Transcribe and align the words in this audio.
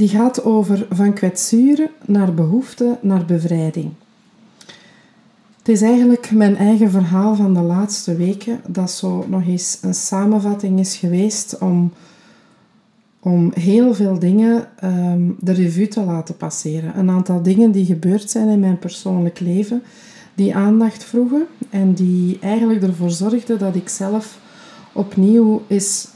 Die 0.00 0.08
gaat 0.08 0.44
over 0.44 0.86
van 0.90 1.12
kwetsuren 1.12 1.90
naar 2.04 2.34
behoefte 2.34 2.98
naar 3.00 3.24
bevrijding. 3.24 3.92
Het 5.58 5.68
is 5.68 5.82
eigenlijk 5.82 6.30
mijn 6.30 6.56
eigen 6.56 6.90
verhaal 6.90 7.34
van 7.34 7.54
de 7.54 7.60
laatste 7.60 8.16
weken 8.16 8.60
dat 8.66 8.90
zo 8.90 9.24
nog 9.28 9.46
eens 9.46 9.78
een 9.82 9.94
samenvatting 9.94 10.78
is 10.78 10.96
geweest 10.96 11.58
om, 11.58 11.92
om 13.20 13.52
heel 13.54 13.94
veel 13.94 14.18
dingen 14.18 14.68
um, 14.84 15.36
de 15.40 15.52
revue 15.52 15.88
te 15.88 16.04
laten 16.04 16.36
passeren. 16.36 16.98
Een 16.98 17.10
aantal 17.10 17.42
dingen 17.42 17.70
die 17.70 17.84
gebeurd 17.84 18.30
zijn 18.30 18.48
in 18.48 18.60
mijn 18.60 18.78
persoonlijk 18.78 19.40
leven, 19.40 19.82
die 20.34 20.54
aandacht 20.54 21.04
vroegen 21.04 21.46
en 21.70 21.94
die 21.94 22.38
eigenlijk 22.40 22.82
ervoor 22.82 23.10
zorgden 23.10 23.58
dat 23.58 23.74
ik 23.74 23.88
zelf 23.88 24.38
opnieuw 24.92 25.62
eens 25.68 26.08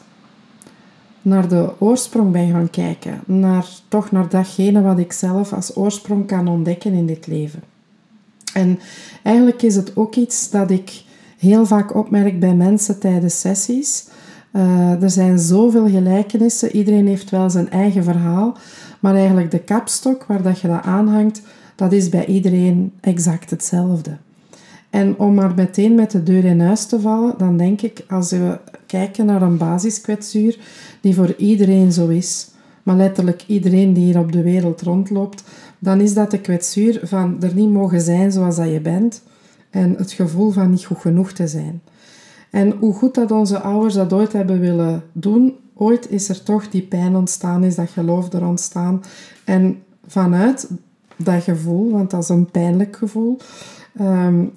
naar 1.24 1.48
de 1.48 1.70
oorsprong 1.78 2.32
ben 2.32 2.50
gaan 2.50 2.70
kijken. 2.70 3.20
Naar, 3.26 3.66
toch 3.88 4.10
naar 4.10 4.28
datgene 4.28 4.82
wat 4.82 4.98
ik 4.98 5.12
zelf 5.12 5.52
als 5.52 5.76
oorsprong 5.76 6.26
kan 6.26 6.48
ontdekken 6.48 6.92
in 6.92 7.06
dit 7.06 7.26
leven. 7.26 7.62
En 8.54 8.78
eigenlijk 9.22 9.62
is 9.62 9.76
het 9.76 9.96
ook 9.96 10.14
iets 10.14 10.50
dat 10.50 10.70
ik 10.70 11.02
heel 11.38 11.66
vaak 11.66 11.94
opmerk 11.94 12.40
bij 12.40 12.54
mensen 12.54 12.98
tijdens 12.98 13.40
sessies. 13.40 14.08
Uh, 14.52 15.02
er 15.02 15.10
zijn 15.10 15.38
zoveel 15.38 15.88
gelijkenissen, 15.88 16.76
iedereen 16.76 17.06
heeft 17.06 17.30
wel 17.30 17.50
zijn 17.50 17.70
eigen 17.70 18.04
verhaal, 18.04 18.56
maar 19.00 19.14
eigenlijk 19.14 19.50
de 19.50 19.58
kapstok 19.58 20.24
waar 20.24 20.42
dat 20.42 20.60
je 20.60 20.68
dat 20.68 20.82
aanhangt, 20.82 21.42
dat 21.74 21.92
is 21.92 22.08
bij 22.08 22.26
iedereen 22.26 22.92
exact 23.00 23.50
hetzelfde. 23.50 24.16
En 24.90 25.18
om 25.18 25.34
maar 25.34 25.54
meteen 25.54 25.94
met 25.94 26.10
de 26.10 26.22
deur 26.22 26.44
in 26.44 26.60
huis 26.60 26.86
te 26.86 27.00
vallen, 27.00 27.34
dan 27.38 27.56
denk 27.56 27.82
ik, 27.82 28.04
als 28.08 28.30
we 28.30 28.58
kijken 28.94 29.26
naar 29.26 29.42
een 29.42 29.56
basiskwetsuur 29.56 30.58
die 31.00 31.14
voor 31.14 31.34
iedereen 31.36 31.92
zo 31.92 32.08
is, 32.08 32.48
maar 32.82 32.96
letterlijk 32.96 33.44
iedereen 33.46 33.92
die 33.92 34.04
hier 34.04 34.18
op 34.18 34.32
de 34.32 34.42
wereld 34.42 34.82
rondloopt, 34.82 35.44
dan 35.78 36.00
is 36.00 36.14
dat 36.14 36.30
de 36.30 36.40
kwetsuur 36.40 37.00
van 37.02 37.42
er 37.42 37.54
niet 37.54 37.70
mogen 37.70 38.00
zijn 38.00 38.32
zoals 38.32 38.56
dat 38.56 38.70
je 38.70 38.80
bent 38.80 39.22
en 39.70 39.94
het 39.96 40.12
gevoel 40.12 40.50
van 40.50 40.70
niet 40.70 40.84
goed 40.84 40.98
genoeg 40.98 41.32
te 41.32 41.46
zijn. 41.46 41.82
En 42.50 42.70
hoe 42.70 42.94
goed 42.94 43.14
dat 43.14 43.30
onze 43.30 43.60
ouders 43.60 43.94
dat 43.94 44.12
ooit 44.12 44.32
hebben 44.32 44.60
willen 44.60 45.02
doen, 45.12 45.54
ooit 45.74 46.10
is 46.10 46.28
er 46.28 46.42
toch 46.42 46.68
die 46.68 46.82
pijn 46.82 47.16
ontstaan, 47.16 47.64
is 47.64 47.74
dat 47.74 47.90
geloof 47.90 48.32
er 48.32 48.46
ontstaan. 48.46 49.02
En 49.44 49.82
vanuit 50.06 50.70
dat 51.16 51.42
gevoel, 51.42 51.90
want 51.90 52.10
dat 52.10 52.22
is 52.22 52.28
een 52.28 52.50
pijnlijk 52.50 52.96
gevoel, 52.96 53.38
um, 54.00 54.52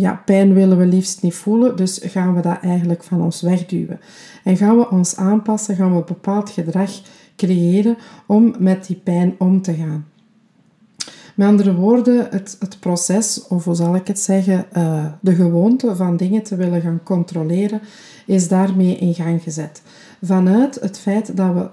ja, 0.00 0.22
pijn 0.24 0.54
willen 0.54 0.78
we 0.78 0.86
liefst 0.86 1.22
niet 1.22 1.34
voelen, 1.34 1.76
dus 1.76 2.00
gaan 2.02 2.34
we 2.34 2.40
dat 2.40 2.58
eigenlijk 2.62 3.04
van 3.04 3.22
ons 3.22 3.40
wegduwen. 3.40 4.00
En 4.44 4.56
gaan 4.56 4.76
we 4.76 4.90
ons 4.90 5.16
aanpassen, 5.16 5.76
gaan 5.76 5.96
we 5.96 6.04
bepaald 6.04 6.50
gedrag 6.50 6.90
creëren 7.36 7.96
om 8.26 8.54
met 8.58 8.86
die 8.86 8.96
pijn 8.96 9.34
om 9.38 9.62
te 9.62 9.74
gaan. 9.74 10.06
Met 11.34 11.48
andere 11.48 11.74
woorden, 11.74 12.26
het, 12.30 12.56
het 12.60 12.80
proces, 12.80 13.46
of 13.48 13.64
hoe 13.64 13.74
zal 13.74 13.94
ik 13.94 14.06
het 14.06 14.18
zeggen, 14.18 14.66
uh, 14.76 15.04
de 15.20 15.34
gewoonte 15.34 15.96
van 15.96 16.16
dingen 16.16 16.42
te 16.42 16.56
willen 16.56 16.80
gaan 16.80 17.00
controleren, 17.04 17.80
is 18.26 18.48
daarmee 18.48 18.96
in 18.96 19.14
gang 19.14 19.42
gezet. 19.42 19.82
Vanuit 20.22 20.74
het 20.80 20.98
feit 20.98 21.36
dat 21.36 21.54
we 21.54 21.68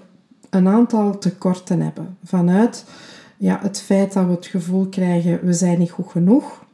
een 0.50 0.68
aantal 0.68 1.18
tekorten 1.18 1.80
hebben. 1.80 2.16
Vanuit 2.24 2.84
ja, 3.36 3.58
het 3.62 3.80
feit 3.80 4.12
dat 4.12 4.26
we 4.26 4.32
het 4.32 4.46
gevoel 4.46 4.86
krijgen, 4.86 5.40
we 5.42 5.52
zijn 5.52 5.78
niet 5.78 5.90
goed 5.90 6.10
genoeg 6.10 6.64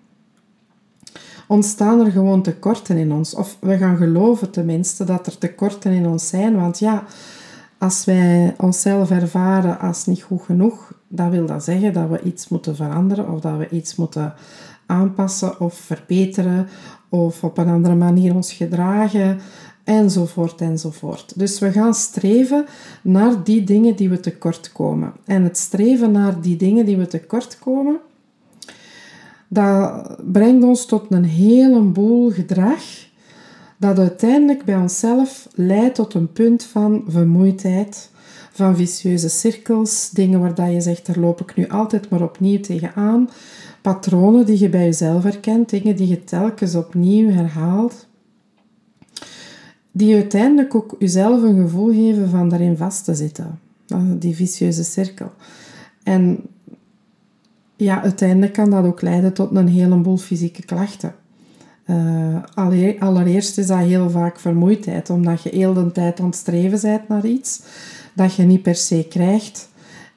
ontstaan 1.52 2.00
er 2.00 2.10
gewoon 2.10 2.42
tekorten 2.42 2.96
in 2.96 3.12
ons. 3.12 3.34
Of 3.34 3.56
we 3.60 3.76
gaan 3.76 3.96
geloven 3.96 4.50
tenminste 4.50 5.04
dat 5.04 5.26
er 5.26 5.38
tekorten 5.38 5.92
in 5.92 6.06
ons 6.06 6.28
zijn. 6.28 6.56
Want 6.56 6.78
ja, 6.78 7.04
als 7.78 8.04
wij 8.04 8.54
onszelf 8.58 9.10
ervaren 9.10 9.78
als 9.78 10.06
niet 10.06 10.22
goed 10.22 10.42
genoeg, 10.42 10.92
dan 11.08 11.30
wil 11.30 11.46
dat 11.46 11.64
zeggen 11.64 11.92
dat 11.92 12.08
we 12.08 12.20
iets 12.22 12.48
moeten 12.48 12.76
veranderen 12.76 13.32
of 13.32 13.40
dat 13.40 13.56
we 13.56 13.68
iets 13.68 13.96
moeten 13.96 14.34
aanpassen 14.86 15.60
of 15.60 15.74
verbeteren 15.74 16.68
of 17.08 17.44
op 17.44 17.58
een 17.58 17.68
andere 17.68 17.94
manier 17.94 18.34
ons 18.34 18.52
gedragen 18.52 19.40
enzovoort 19.84 20.60
enzovoort. 20.60 21.38
Dus 21.38 21.58
we 21.58 21.72
gaan 21.72 21.94
streven 21.94 22.66
naar 23.02 23.44
die 23.44 23.64
dingen 23.64 23.96
die 23.96 24.08
we 24.08 24.20
tekort 24.20 24.72
komen. 24.72 25.12
En 25.24 25.42
het 25.42 25.58
streven 25.58 26.12
naar 26.12 26.40
die 26.40 26.56
dingen 26.56 26.84
die 26.86 26.96
we 26.96 27.06
tekort 27.06 27.58
komen, 27.58 28.00
dat 29.52 30.16
brengt 30.32 30.64
ons 30.64 30.86
tot 30.86 31.04
een 31.08 31.24
heleboel 31.24 32.30
gedrag 32.30 32.82
dat 33.78 33.98
uiteindelijk 33.98 34.64
bij 34.64 34.76
onszelf 34.76 35.48
leidt 35.54 35.94
tot 35.94 36.14
een 36.14 36.32
punt 36.32 36.64
van 36.64 37.04
vermoeidheid, 37.08 38.10
van 38.52 38.76
vicieuze 38.76 39.28
cirkels, 39.28 40.10
dingen 40.10 40.40
waar 40.40 40.54
dat 40.54 40.72
je 40.72 40.80
zegt, 40.80 41.06
daar 41.06 41.18
loop 41.18 41.40
ik 41.40 41.54
nu 41.54 41.68
altijd 41.68 42.08
maar 42.08 42.22
opnieuw 42.22 42.60
tegenaan, 42.60 43.30
patronen 43.82 44.46
die 44.46 44.58
je 44.58 44.68
bij 44.68 44.84
jezelf 44.84 45.22
herkent, 45.22 45.70
dingen 45.70 45.96
die 45.96 46.08
je 46.08 46.24
telkens 46.24 46.74
opnieuw 46.74 47.30
herhaalt, 47.30 48.06
die 49.90 50.14
uiteindelijk 50.14 50.74
ook 50.74 50.96
jezelf 50.98 51.42
een 51.42 51.62
gevoel 51.62 51.92
geven 51.92 52.28
van 52.28 52.48
daarin 52.48 52.76
vast 52.76 53.04
te 53.04 53.14
zitten, 53.14 53.58
die 54.18 54.34
vicieuze 54.34 54.84
cirkel. 54.84 55.32
En 56.02 56.40
ja, 57.76 58.02
uiteindelijk 58.02 58.52
kan 58.52 58.70
dat 58.70 58.84
ook 58.84 59.02
leiden 59.02 59.32
tot 59.32 59.56
een 59.56 59.68
heleboel 59.68 60.16
fysieke 60.16 60.64
klachten. 60.64 61.14
Uh, 61.86 62.98
allereerst 62.98 63.58
is 63.58 63.66
dat 63.66 63.78
heel 63.78 64.10
vaak 64.10 64.40
vermoeidheid, 64.40 65.10
omdat 65.10 65.42
je 65.42 65.50
heel 65.52 65.74
de 65.74 65.92
tijd 65.92 66.20
aan 66.20 66.32
het 66.44 66.80
bent 66.80 67.08
naar 67.08 67.26
iets 67.26 67.62
dat 68.14 68.34
je 68.34 68.42
niet 68.42 68.62
per 68.62 68.74
se 68.74 69.06
krijgt. 69.08 69.68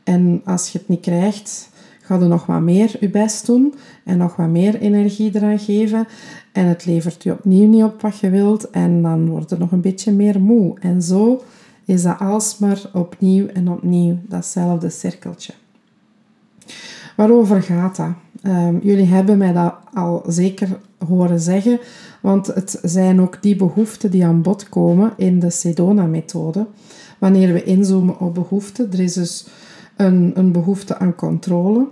En 0.03 0.41
als 0.45 0.69
je 0.69 0.77
het 0.77 0.87
niet 0.87 1.01
krijgt, 1.01 1.69
ga 2.01 2.15
je 2.15 2.25
nog 2.25 2.45
wat 2.45 2.61
meer 2.61 2.97
je 2.99 3.09
best 3.09 3.45
doen 3.45 3.73
en 4.03 4.17
nog 4.17 4.35
wat 4.35 4.49
meer 4.49 4.79
energie 4.79 5.31
eraan 5.33 5.59
geven. 5.59 6.07
En 6.51 6.65
het 6.65 6.85
levert 6.85 7.23
je 7.23 7.31
opnieuw 7.31 7.67
niet 7.67 7.83
op 7.83 8.01
wat 8.01 8.19
je 8.19 8.29
wilt 8.29 8.69
en 8.69 9.01
dan 9.01 9.29
wordt 9.29 9.49
het 9.49 9.59
nog 9.59 9.71
een 9.71 9.81
beetje 9.81 10.11
meer 10.11 10.41
moe. 10.41 10.79
En 10.79 11.01
zo 11.01 11.43
is 11.85 12.01
dat 12.01 12.19
alsmaar 12.19 12.81
opnieuw 12.93 13.47
en 13.47 13.69
opnieuw 13.69 14.17
datzelfde 14.27 14.89
cirkeltje. 14.89 15.53
Waarover 17.15 17.61
gaat 17.61 17.95
dat? 17.95 18.13
Um, 18.43 18.79
jullie 18.83 19.05
hebben 19.05 19.37
mij 19.37 19.53
dat 19.53 19.73
al 19.93 20.23
zeker 20.27 20.79
horen 21.07 21.39
zeggen, 21.39 21.79
want 22.21 22.47
het 22.47 22.79
zijn 22.83 23.21
ook 23.21 23.41
die 23.41 23.55
behoeften 23.55 24.11
die 24.11 24.25
aan 24.25 24.41
bod 24.41 24.69
komen 24.69 25.13
in 25.17 25.39
de 25.39 25.49
Sedona-methode. 25.49 26.65
Wanneer 27.19 27.53
we 27.53 27.63
inzoomen 27.63 28.19
op 28.19 28.33
behoeften, 28.33 28.91
er 28.91 28.99
is 28.99 29.13
dus 29.13 29.47
een, 29.95 30.31
een 30.35 30.51
behoefte 30.51 30.97
aan 30.97 31.15
controle, 31.15 31.87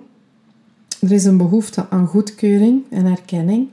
er 0.99 1.11
is 1.11 1.25
een 1.25 1.37
behoefte 1.37 1.85
aan 1.89 2.07
goedkeuring 2.07 2.83
en 2.89 3.05
erkenning, 3.05 3.69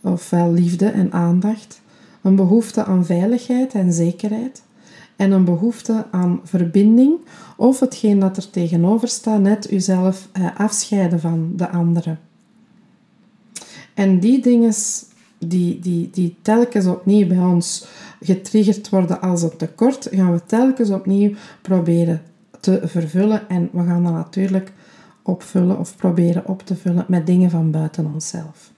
ofwel 0.00 0.52
liefde 0.52 0.86
en 0.86 1.12
aandacht, 1.12 1.80
een 2.22 2.36
behoefte 2.36 2.84
aan 2.84 3.04
veiligheid 3.04 3.74
en 3.74 3.92
zekerheid, 3.92 4.62
en 5.16 5.30
een 5.30 5.44
behoefte 5.44 6.06
aan 6.10 6.40
verbinding 6.44 7.18
of 7.56 7.80
hetgeen 7.80 8.18
dat 8.18 8.36
er 8.36 8.50
tegenover 8.50 9.08
staat, 9.08 9.40
net 9.40 9.72
uzelf 9.72 10.28
eh, 10.32 10.46
afscheiden 10.56 11.20
van 11.20 11.52
de 11.56 11.68
anderen. 11.68 12.18
En 13.94 14.20
die 14.20 14.42
dingen 14.42 14.72
die, 15.38 15.78
die, 15.78 16.10
die 16.10 16.36
telkens 16.42 16.86
opnieuw 16.86 17.26
bij 17.26 17.38
ons 17.38 17.86
getriggerd 18.20 18.88
worden 18.88 19.20
als 19.20 19.42
een 19.42 19.56
tekort, 19.56 20.08
gaan 20.10 20.32
we 20.32 20.40
telkens 20.46 20.90
opnieuw 20.90 21.34
proberen 21.62 22.22
te 22.60 22.80
vervullen. 22.84 23.48
En 23.48 23.68
we 23.72 23.84
gaan 23.84 24.04
dat 24.04 24.12
natuurlijk 24.12 24.72
opvullen 25.22 25.78
of 25.78 25.96
proberen 25.96 26.46
op 26.46 26.62
te 26.62 26.76
vullen 26.76 27.04
met 27.08 27.26
dingen 27.26 27.50
van 27.50 27.70
buiten 27.70 28.10
onszelf 28.14 28.73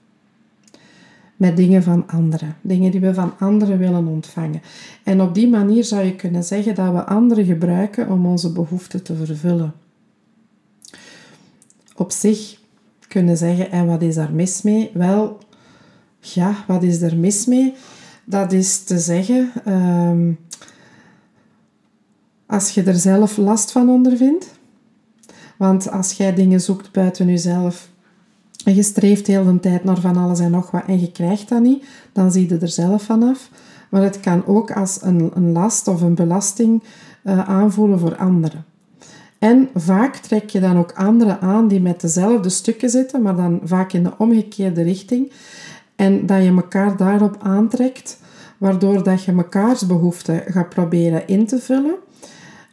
met 1.37 1.57
dingen 1.57 1.83
van 1.83 2.07
anderen. 2.07 2.55
Dingen 2.61 2.91
die 2.91 2.99
we 2.99 3.13
van 3.13 3.33
anderen 3.39 3.77
willen 3.77 4.07
ontvangen. 4.07 4.61
En 5.03 5.21
op 5.21 5.33
die 5.33 5.47
manier 5.49 5.83
zou 5.83 6.05
je 6.05 6.15
kunnen 6.15 6.43
zeggen 6.43 6.75
dat 6.75 6.91
we 6.91 7.05
anderen 7.05 7.45
gebruiken 7.45 8.09
om 8.09 8.25
onze 8.25 8.51
behoeften 8.51 9.03
te 9.03 9.15
vervullen. 9.15 9.73
Op 11.95 12.11
zich 12.11 12.59
kunnen 13.07 13.37
zeggen, 13.37 13.71
en 13.71 13.85
wat 13.85 14.01
is 14.01 14.15
daar 14.15 14.31
mis 14.31 14.61
mee? 14.61 14.91
Wel, 14.93 15.37
ja, 16.19 16.63
wat 16.67 16.83
is 16.83 17.01
er 17.01 17.17
mis 17.17 17.45
mee? 17.45 17.73
Dat 18.25 18.51
is 18.51 18.83
te 18.83 18.99
zeggen, 18.99 19.51
ehm, 19.65 20.31
als 22.45 22.69
je 22.69 22.83
er 22.83 22.95
zelf 22.95 23.37
last 23.37 23.71
van 23.71 23.89
ondervindt, 23.89 24.55
want 25.57 25.91
als 25.91 26.11
jij 26.11 26.33
dingen 26.33 26.61
zoekt 26.61 26.91
buiten 26.91 27.27
jezelf, 27.27 27.89
en 28.65 28.75
je 28.75 28.83
streeft 28.83 29.27
heel 29.27 29.43
de 29.43 29.59
tijd 29.59 29.83
naar 29.83 29.99
van 29.99 30.17
alles 30.17 30.39
en 30.39 30.51
nog 30.51 30.71
wat 30.71 30.83
en 30.87 30.99
je 30.99 31.11
krijgt 31.11 31.49
dat 31.49 31.61
niet, 31.61 31.85
dan 32.11 32.31
zie 32.31 32.49
je 32.49 32.57
er 32.57 32.69
zelf 32.69 33.03
vanaf. 33.03 33.49
Maar 33.89 34.01
het 34.01 34.19
kan 34.19 34.45
ook 34.45 34.71
als 34.71 35.01
een, 35.01 35.31
een 35.33 35.51
last 35.51 35.87
of 35.87 36.01
een 36.01 36.15
belasting 36.15 36.83
uh, 37.23 37.49
aanvoelen 37.49 37.99
voor 37.99 38.15
anderen. 38.15 38.65
En 39.39 39.69
vaak 39.73 40.15
trek 40.15 40.49
je 40.49 40.59
dan 40.59 40.77
ook 40.77 40.91
anderen 40.91 41.41
aan 41.41 41.67
die 41.67 41.81
met 41.81 42.01
dezelfde 42.01 42.49
stukken 42.49 42.89
zitten, 42.89 43.21
maar 43.21 43.35
dan 43.35 43.59
vaak 43.63 43.93
in 43.93 44.03
de 44.03 44.11
omgekeerde 44.17 44.81
richting. 44.81 45.31
En 45.95 46.25
dat 46.25 46.43
je 46.43 46.49
elkaar 46.49 46.97
daarop 46.97 47.37
aantrekt, 47.39 48.19
waardoor 48.57 49.03
dat 49.03 49.23
je 49.23 49.31
mekaars 49.31 49.85
behoeften 49.85 50.43
gaat 50.45 50.69
proberen 50.69 51.27
in 51.27 51.45
te 51.45 51.59
vullen. 51.59 51.95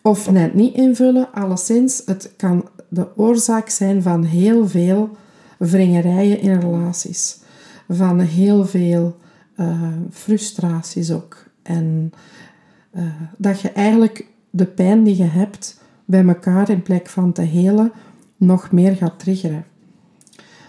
Of 0.03 0.31
net 0.31 0.55
niet 0.55 0.75
invullen, 0.75 1.29
alleszins, 1.33 2.03
het 2.07 2.33
kan 2.37 2.69
de 2.89 3.07
oorzaak 3.17 3.69
zijn 3.69 4.03
van 4.03 4.23
heel 4.25 4.69
veel 4.69 5.17
wringerijen 5.71 6.41
in 6.41 6.61
relaties. 6.61 7.39
Van 7.89 8.21
heel 8.21 8.67
veel 8.67 9.17
uh, 9.57 9.83
frustraties 10.11 11.11
ook. 11.11 11.47
En 11.63 12.13
uh, 12.97 13.05
dat 13.37 13.61
je 13.61 13.71
eigenlijk 13.71 14.27
de 14.51 14.67
pijn 14.67 15.05
die 15.05 15.17
je 15.17 15.25
hebt 15.25 15.81
bij 16.05 16.27
elkaar 16.27 16.71
in 16.71 16.83
plek 16.83 17.09
van 17.09 17.33
te 17.33 17.43
helen 17.43 17.93
nog 18.37 18.73
meer 18.73 18.97
gaat 18.97 19.19
triggeren. 19.19 19.65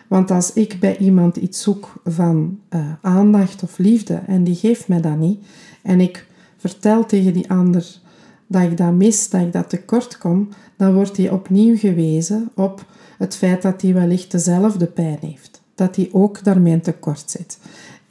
Want 0.07 0.31
als 0.31 0.53
ik 0.53 0.79
bij 0.79 0.97
iemand 0.97 1.37
iets 1.37 1.61
zoek 1.61 1.93
van 2.03 2.59
uh, 2.69 2.91
aandacht 3.01 3.63
of 3.63 3.77
liefde 3.77 4.21
en 4.27 4.43
die 4.43 4.55
geeft 4.55 4.87
mij 4.87 5.01
dat 5.01 5.17
niet, 5.17 5.45
en 5.81 5.99
ik 5.99 6.27
vertel 6.57 7.05
tegen 7.05 7.33
die 7.33 7.49
ander 7.49 7.99
dat 8.47 8.61
ik 8.61 8.77
dat 8.77 8.93
mis, 8.93 9.29
dat 9.29 9.41
ik 9.41 9.53
dat 9.53 9.69
tekort 9.69 10.17
kom, 10.17 10.49
dan 10.77 10.93
wordt 10.93 11.17
hij 11.17 11.29
opnieuw 11.29 11.77
gewezen 11.77 12.49
op 12.55 12.85
het 13.17 13.35
feit 13.35 13.61
dat 13.61 13.81
hij 13.81 13.93
wellicht 13.93 14.31
dezelfde 14.31 14.85
pijn 14.85 15.17
heeft. 15.21 15.61
Dat 15.75 15.95
hij 15.95 16.09
ook 16.11 16.43
daarmee 16.43 16.79
tekort 16.79 17.29
zit. 17.31 17.57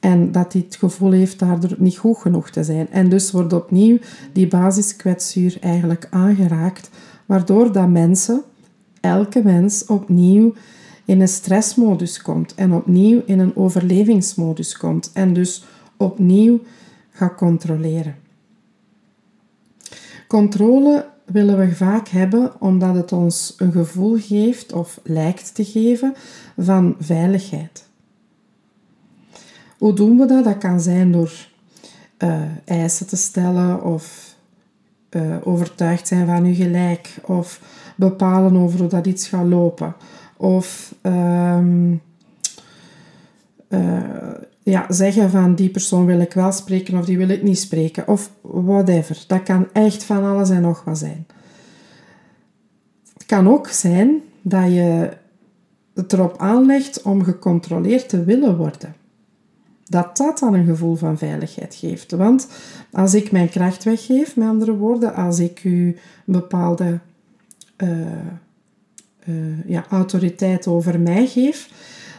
En 0.00 0.32
dat 0.32 0.52
hij 0.52 0.62
het 0.66 0.76
gevoel 0.76 1.10
heeft 1.10 1.38
daardoor 1.38 1.74
niet 1.78 1.96
goed 1.96 2.16
genoeg 2.16 2.50
te 2.50 2.64
zijn. 2.64 2.90
En 2.90 3.08
dus 3.08 3.30
wordt 3.30 3.52
opnieuw 3.52 3.98
die 4.32 4.48
basiskwetsuur 4.48 5.56
eigenlijk 5.60 6.06
aangeraakt, 6.10 6.90
waardoor 7.26 7.72
dat 7.72 7.88
mensen, 7.88 8.42
elke 9.00 9.42
mens, 9.42 9.86
opnieuw 9.86 10.54
in 11.04 11.20
een 11.20 11.28
stressmodus 11.28 12.22
komt 12.22 12.54
en 12.54 12.72
opnieuw 12.72 13.22
in 13.26 13.38
een 13.38 13.56
overlevingsmodus 13.56 14.76
komt 14.76 15.10
en 15.12 15.32
dus 15.32 15.64
opnieuw 15.96 16.60
gaat 17.10 17.34
controleren. 17.34 18.16
Controle 20.28 21.06
willen 21.24 21.58
we 21.58 21.74
vaak 21.74 22.08
hebben 22.08 22.60
omdat 22.60 22.94
het 22.94 23.12
ons 23.12 23.54
een 23.56 23.72
gevoel 23.72 24.16
geeft 24.18 24.72
of 24.72 25.00
lijkt 25.02 25.54
te 25.54 25.64
geven 25.64 26.14
van 26.56 26.96
veiligheid. 26.98 27.88
Hoe 29.78 29.92
doen 29.92 30.18
we 30.18 30.26
dat? 30.26 30.44
Dat 30.44 30.58
kan 30.58 30.80
zijn 30.80 31.12
door 31.12 31.32
uh, 32.18 32.42
eisen 32.64 33.06
te 33.06 33.16
stellen 33.16 33.82
of 33.82 34.34
uh, 35.10 35.36
overtuigd 35.44 36.08
zijn 36.08 36.26
van 36.26 36.44
uw 36.44 36.54
gelijk 36.54 37.16
of 37.22 37.60
bepalen 37.96 38.56
over 38.56 38.78
hoe 38.78 38.88
dat 38.88 39.06
iets 39.06 39.28
gaat 39.28 39.46
lopen 39.46 39.94
of 40.36 40.94
um, 41.02 42.00
uh, 43.68 44.30
ja, 44.64 44.86
zeggen 44.88 45.30
van 45.30 45.54
die 45.54 45.68
persoon 45.68 46.06
wil 46.06 46.20
ik 46.20 46.32
wel 46.32 46.52
spreken 46.52 46.98
of 46.98 47.04
die 47.04 47.18
wil 47.18 47.28
ik 47.28 47.42
niet 47.42 47.58
spreken 47.58 48.08
of 48.08 48.30
whatever. 48.40 49.24
Dat 49.26 49.42
kan 49.42 49.68
echt 49.72 50.04
van 50.04 50.24
alles 50.24 50.50
en 50.50 50.60
nog 50.60 50.84
wat 50.84 50.98
zijn. 50.98 51.26
Het 53.12 53.26
kan 53.26 53.48
ook 53.48 53.68
zijn 53.68 54.22
dat 54.42 54.72
je 54.72 55.10
het 55.94 56.12
erop 56.12 56.38
aanlegt 56.38 57.02
om 57.02 57.24
gecontroleerd 57.24 58.08
te 58.08 58.24
willen 58.24 58.56
worden. 58.56 58.94
Dat 59.84 60.16
dat 60.16 60.38
dan 60.38 60.54
een 60.54 60.66
gevoel 60.66 60.94
van 60.94 61.18
veiligheid 61.18 61.74
geeft. 61.74 62.10
Want 62.10 62.48
als 62.92 63.14
ik 63.14 63.32
mijn 63.32 63.48
kracht 63.48 63.84
weggeef, 63.84 64.36
met 64.36 64.48
andere 64.48 64.76
woorden, 64.76 65.14
als 65.14 65.38
ik 65.38 65.64
u 65.64 65.86
een 66.26 66.32
bepaalde 66.32 66.98
uh, 67.76 67.90
uh, 69.24 69.66
ja, 69.66 69.84
autoriteit 69.88 70.66
over 70.66 71.00
mij 71.00 71.26
geef, 71.26 71.68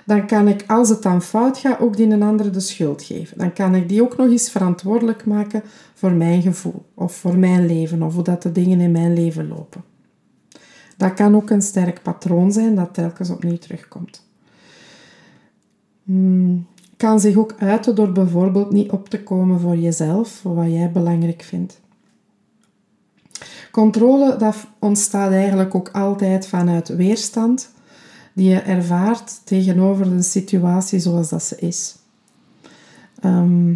dan 0.05 0.27
kan 0.27 0.47
ik, 0.47 0.63
als 0.67 0.89
het 0.89 1.01
dan 1.01 1.21
fout 1.21 1.57
gaat, 1.57 1.79
ook 1.79 1.97
die 1.97 2.07
een 2.07 2.23
andere 2.23 2.49
de 2.49 2.59
schuld 2.59 3.03
geven. 3.03 3.37
Dan 3.37 3.53
kan 3.53 3.75
ik 3.75 3.89
die 3.89 4.01
ook 4.01 4.17
nog 4.17 4.27
eens 4.27 4.49
verantwoordelijk 4.49 5.25
maken 5.25 5.63
voor 5.93 6.11
mijn 6.11 6.41
gevoel, 6.41 6.85
of 6.93 7.15
voor 7.15 7.37
mijn 7.37 7.65
leven, 7.65 8.03
of 8.03 8.13
hoe 8.13 8.23
dat 8.23 8.41
de 8.41 8.51
dingen 8.51 8.79
in 8.79 8.91
mijn 8.91 9.13
leven 9.13 9.47
lopen. 9.47 9.83
Dat 10.97 11.13
kan 11.13 11.35
ook 11.35 11.49
een 11.49 11.61
sterk 11.61 12.01
patroon 12.01 12.51
zijn 12.51 12.75
dat 12.75 12.93
telkens 12.93 13.29
opnieuw 13.29 13.57
terugkomt. 13.57 14.27
Hmm, 16.03 16.67
kan 16.97 17.19
zich 17.19 17.37
ook 17.37 17.55
uiten 17.57 17.95
door 17.95 18.11
bijvoorbeeld 18.11 18.71
niet 18.71 18.91
op 18.91 19.09
te 19.09 19.23
komen 19.23 19.59
voor 19.59 19.77
jezelf, 19.77 20.29
voor 20.29 20.55
wat 20.55 20.71
jij 20.71 20.91
belangrijk 20.91 21.41
vindt. 21.41 21.81
Controle 23.71 24.35
dat 24.35 24.55
ontstaat 24.79 25.31
eigenlijk 25.31 25.75
ook 25.75 25.89
altijd 25.89 26.47
vanuit 26.47 26.87
weerstand 26.87 27.73
die 28.35 28.49
je 28.49 28.59
ervaart 28.59 29.41
tegenover 29.43 30.07
een 30.07 30.23
situatie 30.23 30.99
zoals 30.99 31.29
dat 31.29 31.43
ze 31.43 31.55
is. 31.59 31.95
Ehm, 33.21 33.73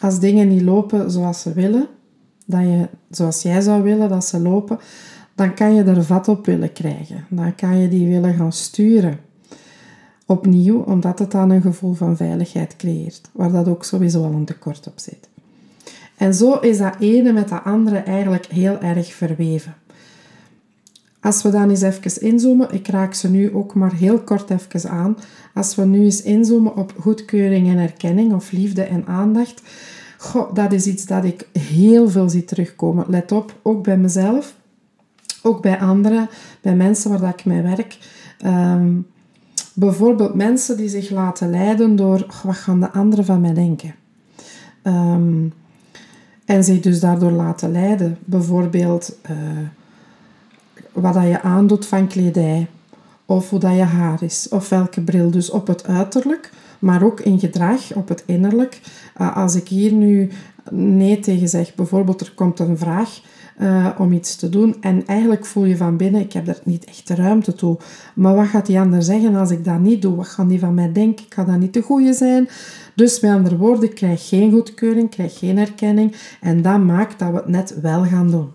als 0.00 0.20
dingen 0.20 0.48
niet 0.48 0.62
lopen 0.62 1.10
zoals 1.10 1.40
ze 1.40 1.52
willen, 1.52 1.86
dat 2.46 2.60
je, 2.60 2.88
zoals 3.10 3.42
jij 3.42 3.60
zou 3.60 3.82
willen 3.82 4.08
dat 4.08 4.24
ze 4.24 4.40
lopen, 4.40 4.78
dan 5.34 5.54
kan 5.54 5.74
je 5.74 5.82
er 5.82 6.04
vat 6.04 6.28
op 6.28 6.46
willen 6.46 6.72
krijgen. 6.72 7.24
Dan 7.28 7.54
kan 7.54 7.78
je 7.78 7.88
die 7.88 8.08
willen 8.08 8.34
gaan 8.34 8.52
sturen. 8.52 9.18
Opnieuw, 10.26 10.82
omdat 10.82 11.18
het 11.18 11.30
dan 11.30 11.50
een 11.50 11.62
gevoel 11.62 11.94
van 11.94 12.16
veiligheid 12.16 12.76
creëert, 12.76 13.30
waar 13.32 13.52
dat 13.52 13.68
ook 13.68 13.84
sowieso 13.84 14.24
al 14.24 14.32
een 14.32 14.44
tekort 14.44 14.86
op 14.86 14.98
zit. 14.98 15.28
En 16.16 16.34
zo 16.34 16.54
is 16.54 16.78
dat 16.78 16.96
ene 16.98 17.32
met 17.32 17.48
dat 17.48 17.64
andere 17.64 17.96
eigenlijk 17.96 18.46
heel 18.46 18.80
erg 18.80 19.14
verweven. 19.14 19.74
Als 21.24 21.42
we 21.42 21.50
dan 21.50 21.70
eens 21.70 21.82
even 21.82 22.20
inzoomen, 22.20 22.72
ik 22.72 22.88
raak 22.88 23.14
ze 23.14 23.30
nu 23.30 23.54
ook 23.54 23.74
maar 23.74 23.94
heel 23.94 24.18
kort 24.18 24.50
even 24.50 24.90
aan. 24.90 25.16
Als 25.54 25.74
we 25.74 25.84
nu 25.84 26.04
eens 26.04 26.22
inzoomen 26.22 26.76
op 26.76 26.94
goedkeuring 27.00 27.68
en 27.68 27.78
erkenning 27.78 28.34
of 28.34 28.52
liefde 28.52 28.82
en 28.82 29.06
aandacht, 29.06 29.62
goh, 30.18 30.54
dat 30.54 30.72
is 30.72 30.86
iets 30.86 31.06
dat 31.06 31.24
ik 31.24 31.48
heel 31.58 32.10
veel 32.10 32.28
zie 32.28 32.44
terugkomen. 32.44 33.04
Let 33.08 33.32
op, 33.32 33.54
ook 33.62 33.84
bij 33.84 33.96
mezelf, 33.96 34.54
ook 35.42 35.62
bij 35.62 35.78
anderen, 35.78 36.28
bij 36.60 36.76
mensen 36.76 37.10
waar 37.10 37.20
dat 37.20 37.32
ik 37.32 37.44
mee 37.44 37.62
werk. 37.62 37.98
Ehm, 38.38 38.92
bijvoorbeeld 39.74 40.34
mensen 40.34 40.76
die 40.76 40.88
zich 40.88 41.10
laten 41.10 41.50
leiden 41.50 41.96
door 41.96 42.26
wat 42.42 42.56
gaan 42.56 42.80
de 42.80 42.90
anderen 42.90 43.24
van 43.24 43.40
mij 43.40 43.54
denken. 43.54 43.94
Um, 44.82 45.52
en 46.44 46.64
zich 46.64 46.80
dus 46.80 47.00
daardoor 47.00 47.30
laten 47.30 47.72
leiden. 47.72 48.18
Bijvoorbeeld 48.24 49.18
uh, 49.30 49.36
wat 50.94 51.14
dat 51.14 51.22
je 51.22 51.42
aandoet 51.42 51.86
van 51.86 52.06
kledij. 52.06 52.66
Of 53.26 53.50
hoe 53.50 53.58
dat 53.58 53.76
je 53.76 53.82
haar 53.82 54.22
is. 54.22 54.48
Of 54.50 54.68
welke 54.68 55.00
bril. 55.00 55.30
Dus 55.30 55.50
op 55.50 55.66
het 55.66 55.86
uiterlijk. 55.86 56.50
Maar 56.78 57.02
ook 57.02 57.20
in 57.20 57.38
gedrag, 57.38 57.94
op 57.94 58.08
het 58.08 58.22
innerlijk. 58.26 58.80
Uh, 59.20 59.36
als 59.36 59.54
ik 59.54 59.68
hier 59.68 59.92
nu 59.92 60.30
nee 60.70 61.20
tegen 61.20 61.48
zeg. 61.48 61.74
Bijvoorbeeld 61.74 62.20
er 62.20 62.32
komt 62.34 62.58
een 62.58 62.78
vraag 62.78 63.20
uh, 63.58 63.88
om 63.98 64.12
iets 64.12 64.36
te 64.36 64.48
doen. 64.48 64.76
En 64.80 65.06
eigenlijk 65.06 65.46
voel 65.46 65.64
je 65.64 65.76
van 65.76 65.96
binnen, 65.96 66.20
ik 66.20 66.32
heb 66.32 66.48
er 66.48 66.60
niet 66.64 66.84
echt 66.84 67.08
de 67.08 67.14
ruimte 67.14 67.54
toe. 67.54 67.76
Maar 68.14 68.34
wat 68.34 68.46
gaat 68.46 68.66
die 68.66 68.80
ander 68.80 69.02
zeggen 69.02 69.34
als 69.34 69.50
ik 69.50 69.64
dat 69.64 69.78
niet 69.78 70.02
doe? 70.02 70.16
Wat 70.16 70.28
gaan 70.28 70.48
die 70.48 70.58
van 70.58 70.74
mij 70.74 70.92
denken? 70.92 71.24
Ik 71.26 71.34
ga 71.34 71.44
dat 71.44 71.58
niet 71.58 71.74
de 71.74 71.82
goede 71.82 72.12
zijn. 72.12 72.48
Dus 72.94 73.20
met 73.20 73.30
andere 73.30 73.56
woorden, 73.56 73.88
ik 73.88 73.94
krijg 73.94 74.28
geen 74.28 74.52
goedkeuring, 74.52 75.10
krijg 75.10 75.38
geen 75.38 75.58
erkenning. 75.58 76.16
En 76.40 76.62
dat 76.62 76.78
maakt 76.78 77.18
dat 77.18 77.30
we 77.30 77.36
het 77.36 77.48
net 77.48 77.80
wel 77.80 78.04
gaan 78.04 78.30
doen. 78.30 78.48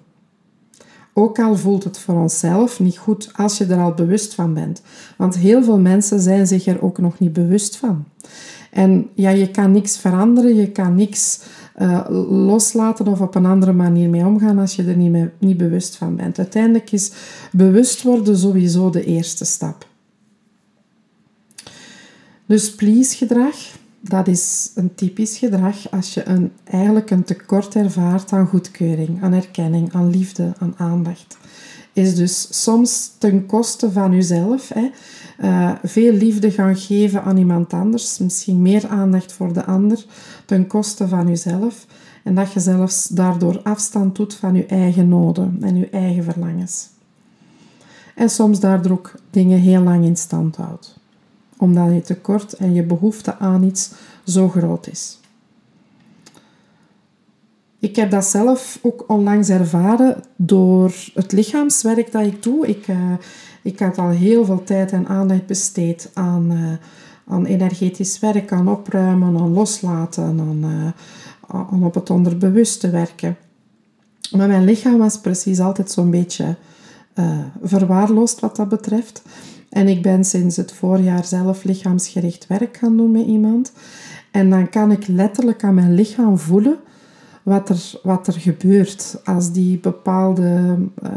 Ook 1.14 1.40
al 1.40 1.56
voelt 1.56 1.84
het 1.84 2.00
voor 2.00 2.16
onszelf 2.16 2.80
niet 2.80 2.98
goed 2.98 3.30
als 3.36 3.58
je 3.58 3.66
er 3.66 3.80
al 3.80 3.94
bewust 3.94 4.34
van 4.34 4.54
bent. 4.54 4.82
Want 5.18 5.38
heel 5.38 5.64
veel 5.64 5.80
mensen 5.80 6.20
zijn 6.20 6.48
zich 6.48 6.66
er 6.66 6.82
ook 6.82 6.98
nog 6.98 7.20
niet 7.20 7.34
bewust 7.34 7.76
van. 7.76 8.06
En 8.72 9.10
ja, 9.14 9.30
je 9.30 9.52
kan 9.52 9.72
niks 9.72 9.98
veranderen, 9.98 10.56
je 10.56 10.72
kan 10.72 10.96
niks 10.96 11.40
uh, 11.82 12.06
loslaten 12.30 13.08
of 13.08 13.22
op 13.22 13.36
een 13.36 13.46
andere 13.46 13.74
manier 13.74 14.10
mee 14.10 14.26
omgaan 14.26 14.60
als 14.60 14.76
je 14.76 14.84
er 14.84 14.96
niet, 14.96 15.12
mee, 15.12 15.30
niet 15.40 15.58
bewust 15.58 15.96
van 15.96 16.16
bent. 16.16 16.38
Uiteindelijk 16.38 16.92
is 16.92 17.12
bewust 17.52 18.04
worden 18.04 18.38
sowieso 18.38 18.90
de 18.90 19.04
eerste 19.04 19.46
stap. 19.46 19.88
Dus 22.46 22.76
please 22.76 23.18
gedrag, 23.18 23.56
dat 24.02 24.28
is 24.28 24.72
een 24.76 24.96
typisch 24.96 25.38
gedrag 25.38 25.92
als 25.92 26.14
je 26.14 26.28
een, 26.28 26.52
eigenlijk 26.64 27.10
een 27.10 27.24
tekort 27.24 27.76
ervaart 27.76 28.32
aan 28.32 28.48
goedkeuring, 28.48 29.24
aan 29.24 29.34
erkenning, 29.34 29.94
aan 29.94 30.10
liefde, 30.10 30.54
aan 30.60 30.74
aandacht. 30.78 31.38
Is 31.94 32.16
dus 32.16 32.64
soms 32.64 33.12
ten 33.18 33.46
koste 33.46 33.92
van 33.92 34.12
jezelf. 34.14 34.70
Hè. 34.74 34.90
Uh, 35.42 35.72
veel 35.84 36.14
liefde 36.14 36.52
gaan 36.52 36.76
geven 36.76 37.24
aan 37.24 37.38
iemand 37.38 37.74
anders, 37.74 38.18
misschien 38.18 38.62
meer 38.62 38.88
aandacht 38.88 39.32
voor 39.32 39.54
de 39.54 39.66
ander, 39.66 40.06
ten 40.46 40.68
koste 40.68 41.08
van 41.08 41.28
jezelf. 41.28 41.86
En 42.24 42.36
dat 42.36 42.54
je 42.54 42.60
zelfs 42.60 43.08
daardoor 43.08 43.62
afstand 43.64 44.16
doet 44.16 44.34
van 44.34 44.56
je 44.56 44.66
eigen 44.66 45.10
noden 45.10 45.58
en 45.62 45.76
je 45.76 45.90
eigen 45.90 46.24
verlangens. 46.24 46.88
En 48.16 48.30
soms 48.30 48.60
daardoor 48.60 48.92
ook 48.92 49.14
dingen 49.30 49.60
heel 49.60 49.82
lang 49.82 50.06
in 50.06 50.18
stand 50.18 50.56
houdt. 50.56 50.99
Omdat 51.60 51.94
je 51.94 52.02
tekort 52.02 52.54
en 52.54 52.74
je 52.74 52.84
behoefte 52.84 53.38
aan 53.38 53.64
iets 53.64 53.92
zo 54.26 54.50
groot 54.50 54.88
is. 54.88 55.20
Ik 57.80 57.96
heb 57.96 58.12
dat 58.12 58.26
zelf 58.26 58.80
ook 58.82 59.04
onlangs 59.08 59.50
ervaren 59.50 60.24
door 60.36 60.94
het 61.14 61.32
lichaamswerk 61.32 62.12
dat 62.12 62.26
ik 62.26 62.44
doe. 62.44 62.68
Ik, 62.68 62.88
uh, 62.88 63.14
ik 63.62 63.80
had 63.80 63.98
al 63.98 64.10
heel 64.10 64.46
veel 64.46 64.64
tijd 64.64 64.92
en 64.92 65.08
aandacht 65.08 65.46
besteed 65.46 66.12
aan, 66.14 66.52
uh, 66.52 66.72
aan 67.28 67.46
energetisch 67.46 68.20
werk, 68.20 68.52
aan 68.52 68.68
opruimen, 68.68 69.38
aan 69.40 69.54
loslaten, 69.54 70.24
aan, 70.24 70.60
uh, 70.64 70.92
aan 71.48 71.84
op 71.84 71.94
het 71.94 72.10
onderbewuste 72.10 72.90
werken. 72.90 73.38
Maar 74.32 74.48
mijn 74.48 74.66
lichaam 74.66 74.98
was 74.98 75.20
precies 75.20 75.60
altijd 75.60 75.92
zo'n 75.92 76.12
beetje 76.12 76.56
verwaarloosd 77.64 78.40
wat 78.40 78.56
dat 78.56 78.70
betreft. 78.70 79.22
En 79.70 79.88
ik 79.88 80.02
ben 80.02 80.26
sinds 80.26 80.56
het 80.56 80.72
voorjaar 80.72 81.26
zelf 81.26 81.64
lichaamsgericht 81.64 82.48
werk 82.48 82.78
gaan 82.78 82.98
doen 82.98 83.12
met 83.12 83.26
iemand. 83.26 83.72
En 84.32 84.50
dan 84.50 84.70
kan 84.70 84.92
ik 84.92 85.08
letterlijk 85.08 85.64
aan 85.64 85.74
mijn 85.74 85.94
lichaam 85.94 86.38
voelen 86.38 86.78
wat 87.44 87.70
er, 87.70 88.00
wat 88.04 88.28
er 88.28 88.34
gebeurt 88.34 89.22
als 89.24 89.52
die 89.52 89.80
bepaalde 89.80 90.78
uh, 91.04 91.10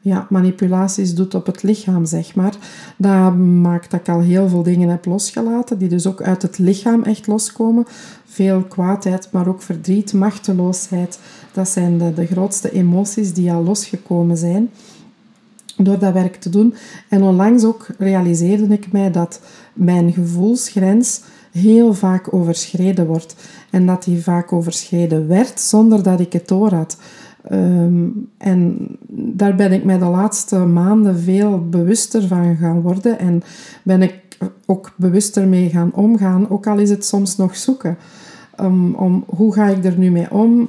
ja, 0.00 0.26
manipulaties 0.30 1.14
doet 1.14 1.34
op 1.34 1.46
het 1.46 1.62
lichaam, 1.62 2.04
zeg 2.04 2.34
maar. 2.34 2.54
Dat 2.96 3.36
maakt 3.36 3.90
dat 3.90 4.00
ik 4.00 4.08
al 4.08 4.20
heel 4.20 4.48
veel 4.48 4.62
dingen 4.62 4.88
heb 4.88 5.04
losgelaten, 5.04 5.78
die 5.78 5.88
dus 5.88 6.06
ook 6.06 6.22
uit 6.22 6.42
het 6.42 6.58
lichaam 6.58 7.02
echt 7.02 7.26
loskomen. 7.26 7.84
Veel 8.24 8.62
kwaadheid, 8.62 9.28
maar 9.32 9.48
ook 9.48 9.62
verdriet, 9.62 10.12
machteloosheid. 10.12 11.18
Dat 11.52 11.68
zijn 11.68 11.98
de, 11.98 12.14
de 12.14 12.26
grootste 12.26 12.72
emoties 12.72 13.32
die 13.32 13.52
al 13.52 13.62
losgekomen 13.62 14.36
zijn 14.36 14.70
door 15.76 15.98
dat 15.98 16.12
werk 16.12 16.36
te 16.36 16.48
doen. 16.48 16.74
En 17.08 17.22
onlangs 17.22 17.64
ook 17.64 17.86
realiseerde 17.98 18.66
ik 18.74 18.92
mij 18.92 19.10
dat 19.10 19.40
mijn 19.72 20.12
gevoelsgrens 20.12 21.20
heel 21.52 21.94
vaak 21.94 22.34
overschreden 22.34 23.06
wordt. 23.06 23.36
En 23.70 23.86
dat 23.86 24.04
die 24.04 24.22
vaak 24.22 24.52
overschreden 24.52 25.28
werd 25.28 25.60
zonder 25.60 26.02
dat 26.02 26.20
ik 26.20 26.32
het 26.32 26.48
door 26.48 26.72
had. 26.72 26.98
Ehm, 27.42 28.06
en 28.38 28.88
daar 29.08 29.54
ben 29.54 29.72
ik 29.72 29.84
mij 29.84 29.98
de 29.98 30.04
laatste 30.04 30.58
maanden 30.58 31.18
veel 31.18 31.68
bewuster 31.68 32.26
van 32.26 32.56
gaan 32.56 32.80
worden. 32.80 33.18
En 33.18 33.42
ben 33.82 34.02
ik 34.02 34.22
ook 34.66 34.92
bewuster 34.96 35.48
mee 35.48 35.68
gaan 35.68 35.94
omgaan, 35.94 36.50
ook 36.50 36.66
al 36.66 36.78
is 36.78 36.90
het 36.90 37.04
soms 37.04 37.36
nog 37.36 37.56
zoeken. 37.56 37.96
Um, 38.60 38.94
om 38.94 39.24
hoe 39.26 39.52
ga 39.52 39.66
ik 39.66 39.84
er 39.84 39.98
nu 39.98 40.10
mee 40.10 40.30
om 40.30 40.68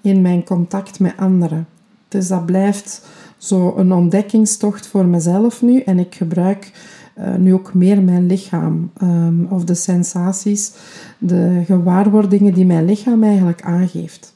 in 0.00 0.22
mijn 0.22 0.44
contact 0.44 1.00
met 1.00 1.16
anderen. 1.16 1.66
Dus 2.08 2.28
dat 2.28 2.46
blijft 2.46 3.06
zo 3.36 3.74
een 3.76 3.92
ontdekkingstocht 3.92 4.86
voor 4.86 5.04
mezelf 5.04 5.62
nu. 5.62 5.80
En 5.80 5.98
ik 5.98 6.14
gebruik 6.14 6.72
uh, 7.18 7.34
nu 7.34 7.54
ook 7.54 7.74
meer 7.74 8.02
mijn 8.02 8.26
lichaam. 8.26 8.90
Um, 9.02 9.46
of 9.50 9.64
de 9.64 9.74
sensaties, 9.74 10.72
de 11.18 11.62
gewaarwordingen 11.66 12.54
die 12.54 12.66
mijn 12.66 12.84
lichaam 12.84 13.22
eigenlijk 13.22 13.62
aangeeft. 13.62 14.34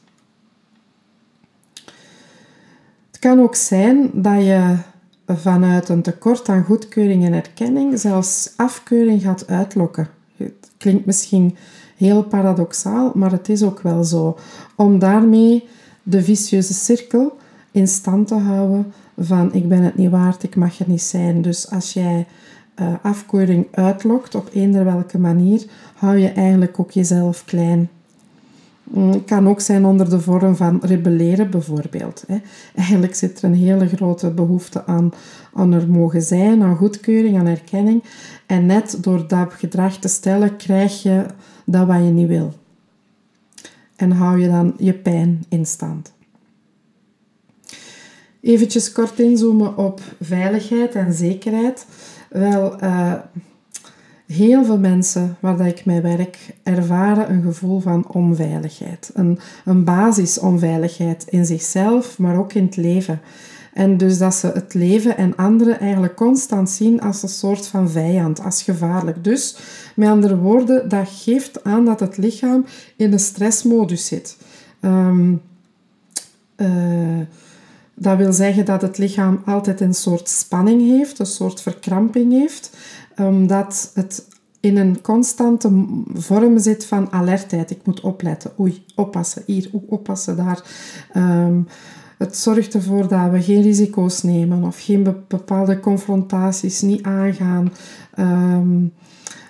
Het 3.11 3.19
kan 3.19 3.39
ook 3.39 3.55
zijn 3.55 4.09
dat 4.13 4.43
je 4.43 4.75
vanuit 5.27 5.89
een 5.89 6.01
tekort 6.01 6.49
aan 6.49 6.63
goedkeuring 6.63 7.25
en 7.25 7.33
erkenning 7.33 7.99
zelfs 7.99 8.53
afkeuring 8.55 9.21
gaat 9.21 9.47
uitlokken. 9.47 10.09
Het 10.37 10.71
klinkt 10.77 11.05
misschien 11.05 11.55
heel 11.97 12.23
paradoxaal, 12.23 13.11
maar 13.15 13.31
het 13.31 13.49
is 13.49 13.63
ook 13.63 13.81
wel 13.81 14.03
zo. 14.03 14.37
Om 14.75 14.99
daarmee 14.99 15.67
de 16.03 16.23
vicieuze 16.23 16.73
cirkel 16.73 17.37
in 17.71 17.87
stand 17.87 18.27
te 18.27 18.35
houden 18.35 18.93
van 19.17 19.53
ik 19.53 19.67
ben 19.67 19.83
het 19.83 19.97
niet 19.97 20.09
waard, 20.09 20.43
ik 20.43 20.55
mag 20.55 20.79
er 20.79 20.89
niet 20.89 21.01
zijn. 21.01 21.41
Dus 21.41 21.69
als 21.69 21.93
jij 21.93 22.27
uh, 22.81 22.93
afkeuring 23.01 23.67
uitlokt 23.71 24.35
op 24.35 24.49
eender 24.53 24.85
welke 24.85 25.19
manier, 25.19 25.65
hou 25.95 26.17
je 26.17 26.29
eigenlijk 26.29 26.79
ook 26.79 26.91
jezelf 26.91 27.45
klein. 27.45 27.89
Mm, 28.83 29.09
het 29.09 29.25
kan 29.25 29.47
ook 29.47 29.61
zijn 29.61 29.85
onder 29.85 30.09
de 30.09 30.19
vorm 30.19 30.55
van 30.55 30.79
rebelleren 30.81 31.49
bijvoorbeeld. 31.49 32.25
Eigenlijk 32.75 33.15
zit 33.15 33.41
er 33.41 33.43
een 33.43 33.55
hele 33.55 33.87
grote 33.87 34.29
behoefte 34.29 34.85
aan, 34.85 35.11
aan 35.53 35.73
er 35.73 35.89
mogen 35.89 36.21
zijn, 36.21 36.63
aan 36.63 36.75
goedkeuring, 36.75 37.39
aan 37.39 37.47
erkenning. 37.47 38.03
En 38.45 38.65
net 38.65 38.97
door 39.01 39.27
dat 39.27 39.53
gedrag 39.53 39.97
te 39.97 40.07
stellen, 40.07 40.57
krijg 40.57 41.03
je 41.03 41.25
dat 41.65 41.87
wat 41.87 41.97
je 41.97 42.11
niet 42.11 42.27
wil. 42.27 42.53
En 43.95 44.11
hou 44.11 44.39
je 44.39 44.47
dan 44.47 44.73
je 44.77 44.93
pijn 44.93 45.43
in 45.49 45.65
stand. 45.65 46.13
Eventjes 48.41 48.91
kort 48.91 49.19
inzoomen 49.19 49.77
op 49.77 50.01
veiligheid 50.21 50.95
en 50.95 51.13
zekerheid. 51.13 51.85
Wel, 52.29 52.83
uh, 52.83 53.13
heel 54.27 54.65
veel 54.65 54.79
mensen 54.79 55.37
waar 55.39 55.57
dat 55.57 55.67
ik 55.67 55.85
mee 55.85 56.01
werk 56.01 56.37
ervaren 56.63 57.31
een 57.31 57.41
gevoel 57.41 57.79
van 57.79 58.07
onveiligheid. 58.11 59.11
Een, 59.13 59.39
een 59.65 59.83
basisonveiligheid 59.83 61.25
in 61.29 61.45
zichzelf, 61.45 62.17
maar 62.17 62.37
ook 62.37 62.53
in 62.53 62.65
het 62.65 62.75
leven. 62.75 63.21
En 63.73 63.97
dus 63.97 64.17
dat 64.17 64.33
ze 64.33 64.47
het 64.47 64.73
leven 64.73 65.17
en 65.17 65.35
anderen 65.35 65.79
eigenlijk 65.79 66.15
constant 66.15 66.69
zien 66.69 67.01
als 67.01 67.23
een 67.23 67.29
soort 67.29 67.67
van 67.67 67.89
vijand, 67.89 68.43
als 68.43 68.63
gevaarlijk. 68.63 69.23
Dus, 69.23 69.57
met 69.95 70.09
andere 70.09 70.37
woorden, 70.37 70.89
dat 70.89 71.09
geeft 71.09 71.63
aan 71.63 71.85
dat 71.85 71.99
het 71.99 72.17
lichaam 72.17 72.65
in 72.95 73.11
een 73.11 73.19
stressmodus 73.19 74.05
zit. 74.05 74.37
Um, 74.81 75.41
dat 78.01 78.17
wil 78.17 78.33
zeggen 78.33 78.65
dat 78.65 78.81
het 78.81 78.97
lichaam 78.97 79.41
altijd 79.45 79.81
een 79.81 79.93
soort 79.93 80.29
spanning 80.29 80.81
heeft, 80.81 81.19
een 81.19 81.25
soort 81.25 81.61
verkramping 81.61 82.31
heeft, 82.31 82.77
omdat 83.17 83.91
het 83.93 84.27
in 84.59 84.77
een 84.77 85.01
constante 85.01 85.85
vorm 86.13 86.59
zit 86.59 86.85
van 86.85 87.11
alertheid. 87.11 87.71
Ik 87.71 87.85
moet 87.85 88.01
opletten. 88.01 88.51
Oei, 88.59 88.85
oppassen 88.95 89.43
hier, 89.45 89.69
oppassen 89.87 90.37
daar. 90.37 90.63
Um, 91.17 91.67
het 92.17 92.37
zorgt 92.37 92.73
ervoor 92.73 93.07
dat 93.07 93.31
we 93.31 93.41
geen 93.41 93.61
risico's 93.61 94.23
nemen 94.23 94.63
of 94.63 94.79
geen 94.79 95.23
bepaalde 95.27 95.79
confrontaties 95.79 96.81
niet 96.81 97.03
aangaan. 97.03 97.73
Um, 98.19 98.93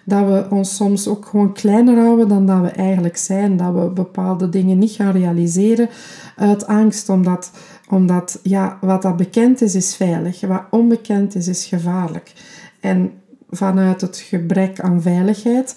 dat 0.04 0.26
we 0.26 0.48
ons 0.50 0.76
soms 0.76 1.08
ook 1.08 1.26
gewoon 1.26 1.54
kleiner 1.54 1.98
houden 1.98 2.28
dan 2.28 2.46
dat 2.46 2.62
we 2.62 2.68
eigenlijk 2.68 3.18
zijn. 3.18 3.58
Dat 3.58 3.74
we 3.74 3.90
bepaalde 3.90 4.50
dingen 4.50 4.78
niet 4.78 4.92
gaan 4.92 5.12
realiseren 5.12 5.90
uit 6.36 6.68
angst, 6.68 7.10
omdat 7.10 7.52
omdat 7.92 8.40
ja, 8.44 8.78
wat 8.82 9.02
dat 9.02 9.18
bekend 9.18 9.62
is, 9.62 9.76
is 9.76 9.96
veilig. 9.96 10.42
Wat 10.42 10.64
onbekend 10.70 11.36
is, 11.36 11.48
is 11.48 11.66
gevaarlijk. 11.66 12.34
En 12.80 13.12
vanuit 13.50 14.02
het 14.02 14.18
gebrek 14.18 14.80
aan 14.80 15.02
veiligheid 15.02 15.76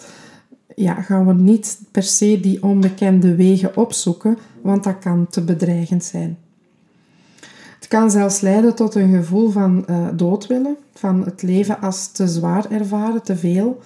ja, 0.75 0.94
gaan 0.94 1.26
we 1.26 1.35
niet 1.35 1.80
per 1.90 2.02
se 2.02 2.40
die 2.40 2.62
onbekende 2.62 3.35
wegen 3.35 3.76
opzoeken, 3.76 4.38
want 4.62 4.85
dat 4.85 4.99
kan 4.99 5.26
te 5.26 5.42
bedreigend 5.42 6.04
zijn. 6.04 6.38
Het 7.75 7.88
kan 7.88 8.11
zelfs 8.11 8.40
leiden 8.40 8.75
tot 8.75 8.94
een 8.94 9.14
gevoel 9.14 9.50
van 9.50 9.85
uh, 9.90 10.09
doodwillen, 10.14 10.76
van 10.94 11.25
het 11.25 11.42
leven 11.42 11.80
als 11.80 12.12
te 12.12 12.28
zwaar 12.28 12.71
ervaren, 12.71 13.23
te 13.23 13.37
veel. 13.37 13.80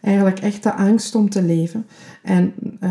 Eigenlijk 0.00 0.38
echt 0.38 0.62
de 0.62 0.74
angst 0.74 1.14
om 1.14 1.30
te 1.30 1.42
leven. 1.42 1.86
En 2.22 2.54
uh, 2.80 2.90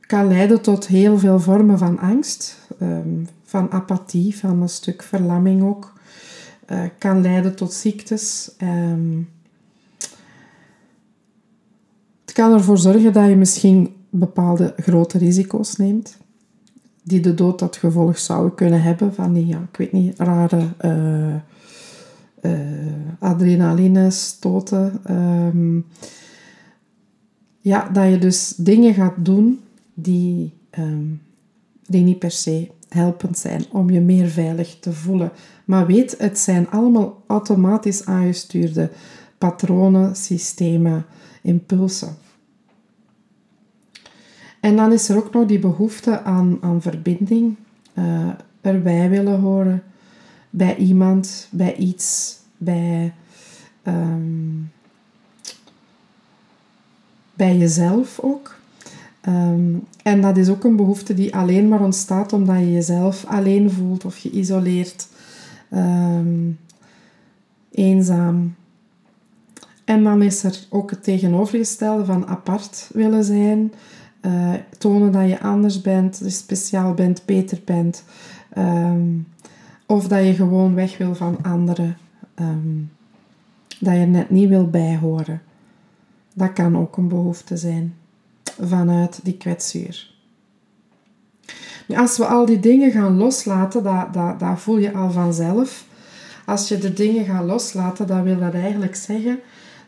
kan 0.00 0.28
leiden 0.28 0.60
tot 0.60 0.86
heel 0.86 1.18
veel 1.18 1.40
vormen 1.40 1.78
van 1.78 1.98
angst, 1.98 2.61
ehm, 2.82 3.24
van 3.42 3.70
apathie, 3.70 4.36
van 4.36 4.62
een 4.62 4.68
stuk 4.68 5.02
verlamming 5.02 5.62
ook. 5.62 5.92
Uh, 6.70 6.82
kan 6.98 7.20
leiden 7.20 7.54
tot 7.54 7.72
ziektes. 7.72 8.54
Ehm, 8.58 9.22
het 12.24 12.32
kan 12.32 12.52
ervoor 12.52 12.78
zorgen 12.78 13.12
dat 13.12 13.28
je 13.28 13.36
misschien 13.36 13.94
bepaalde 14.10 14.74
grote 14.76 15.18
risico's 15.18 15.76
neemt, 15.76 16.16
die 17.02 17.20
de 17.20 17.34
dood 17.34 17.58
tot 17.58 17.76
gevolg 17.76 18.18
zouden 18.18 18.54
kunnen 18.54 18.82
hebben 18.82 19.14
van 19.14 19.32
die, 19.32 19.46
ja, 19.46 19.58
ik 19.70 19.76
weet 19.76 19.92
niet, 19.92 20.18
rare 20.18 20.68
uh, 20.80 21.34
uh, 22.42 22.60
adrenaline 23.18 24.10
stoten. 24.10 25.00
Ehm, 25.04 25.80
ja, 27.60 27.88
dat 27.88 28.10
je 28.10 28.18
dus 28.18 28.54
dingen 28.56 28.94
gaat 28.94 29.14
doen 29.24 29.60
die, 29.94 30.52
die 31.92 32.02
niet 32.02 32.18
per 32.18 32.30
se 32.30 32.70
helpend 32.88 33.38
zijn 33.38 33.64
om 33.70 33.90
je 33.90 34.00
meer 34.00 34.28
veilig 34.28 34.76
te 34.80 34.92
voelen. 34.92 35.32
Maar 35.64 35.86
weet, 35.86 36.14
het 36.18 36.38
zijn 36.38 36.70
allemaal 36.70 37.22
automatisch 37.26 38.06
aangestuurde 38.06 38.90
patronen, 39.38 40.16
systemen, 40.16 41.04
impulsen. 41.42 42.16
En 44.60 44.76
dan 44.76 44.92
is 44.92 45.08
er 45.08 45.16
ook 45.16 45.32
nog 45.32 45.46
die 45.46 45.58
behoefte 45.58 46.22
aan, 46.22 46.58
aan 46.60 46.82
verbinding, 46.82 47.56
uh, 47.94 48.28
erbij 48.60 49.08
willen 49.10 49.40
horen, 49.40 49.82
bij 50.50 50.76
iemand, 50.76 51.48
bij 51.50 51.76
iets, 51.76 52.38
bij, 52.56 53.14
um, 53.84 54.70
bij 57.34 57.56
jezelf 57.56 58.20
ook. 58.20 58.60
Um, 59.28 59.84
en 60.02 60.20
dat 60.20 60.36
is 60.36 60.48
ook 60.48 60.64
een 60.64 60.76
behoefte 60.76 61.14
die 61.14 61.36
alleen 61.36 61.68
maar 61.68 61.80
ontstaat 61.80 62.32
omdat 62.32 62.58
je 62.58 62.72
jezelf 62.72 63.24
alleen 63.26 63.70
voelt 63.70 64.04
of 64.04 64.16
geïsoleerd, 64.16 65.08
um, 65.70 66.58
eenzaam. 67.70 68.54
En 69.84 70.04
dan 70.04 70.22
is 70.22 70.44
er 70.44 70.66
ook 70.70 70.90
het 70.90 71.04
tegenovergestelde 71.04 72.04
van 72.04 72.26
apart 72.26 72.90
willen 72.92 73.24
zijn. 73.24 73.72
Uh, 74.22 74.52
tonen 74.78 75.12
dat 75.12 75.28
je 75.28 75.40
anders 75.40 75.80
bent, 75.80 76.22
speciaal 76.26 76.94
bent, 76.94 77.22
beter 77.24 77.60
bent. 77.64 78.04
Ehm, 78.52 79.08
of 79.86 80.08
dat 80.08 80.26
je 80.26 80.34
gewoon 80.34 80.74
weg 80.74 80.98
wil 80.98 81.14
van 81.14 81.38
anderen. 81.42 81.96
Ehm, 82.34 82.78
dat 83.80 83.94
je 83.94 84.06
net 84.06 84.30
niet 84.30 84.48
wil 84.48 84.70
bijhoren. 84.70 85.42
Dat 86.34 86.52
kan 86.52 86.78
ook 86.78 86.96
een 86.96 87.08
behoefte 87.08 87.56
zijn 87.56 87.94
vanuit 88.60 89.20
die 89.22 89.36
kwetsuur. 89.36 90.10
Nu, 91.86 91.96
als 91.96 92.16
we 92.16 92.26
al 92.26 92.46
die 92.46 92.60
dingen 92.60 92.90
gaan 92.90 93.16
loslaten, 93.16 93.82
dat, 93.82 94.14
dat, 94.14 94.40
dat 94.40 94.60
voel 94.60 94.78
je 94.78 94.92
al 94.92 95.10
vanzelf. 95.10 95.84
Als 96.46 96.68
je 96.68 96.78
de 96.78 96.92
dingen 96.92 97.24
gaat 97.24 97.44
loslaten, 97.44 98.06
dan 98.06 98.22
wil 98.22 98.38
dat 98.38 98.54
eigenlijk 98.54 98.94
zeggen 98.94 99.38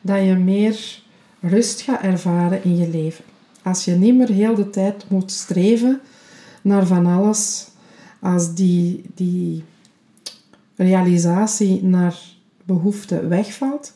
dat 0.01 0.25
je 0.25 0.35
meer 0.35 1.03
rust 1.41 1.81
gaat 1.81 2.03
ervaren 2.03 2.65
in 2.65 2.77
je 2.77 2.89
leven. 2.89 3.25
Als 3.63 3.85
je 3.85 3.93
niet 3.93 4.15
meer 4.15 4.29
heel 4.29 4.55
de 4.55 4.71
tijd 4.71 5.05
moet 5.09 5.31
streven 5.31 6.01
naar 6.63 6.87
van 6.87 7.07
alles, 7.07 7.69
als 8.21 8.55
die, 8.55 9.05
die 9.15 9.65
realisatie 10.77 11.83
naar 11.83 12.19
behoefte 12.65 13.27
wegvalt, 13.27 13.93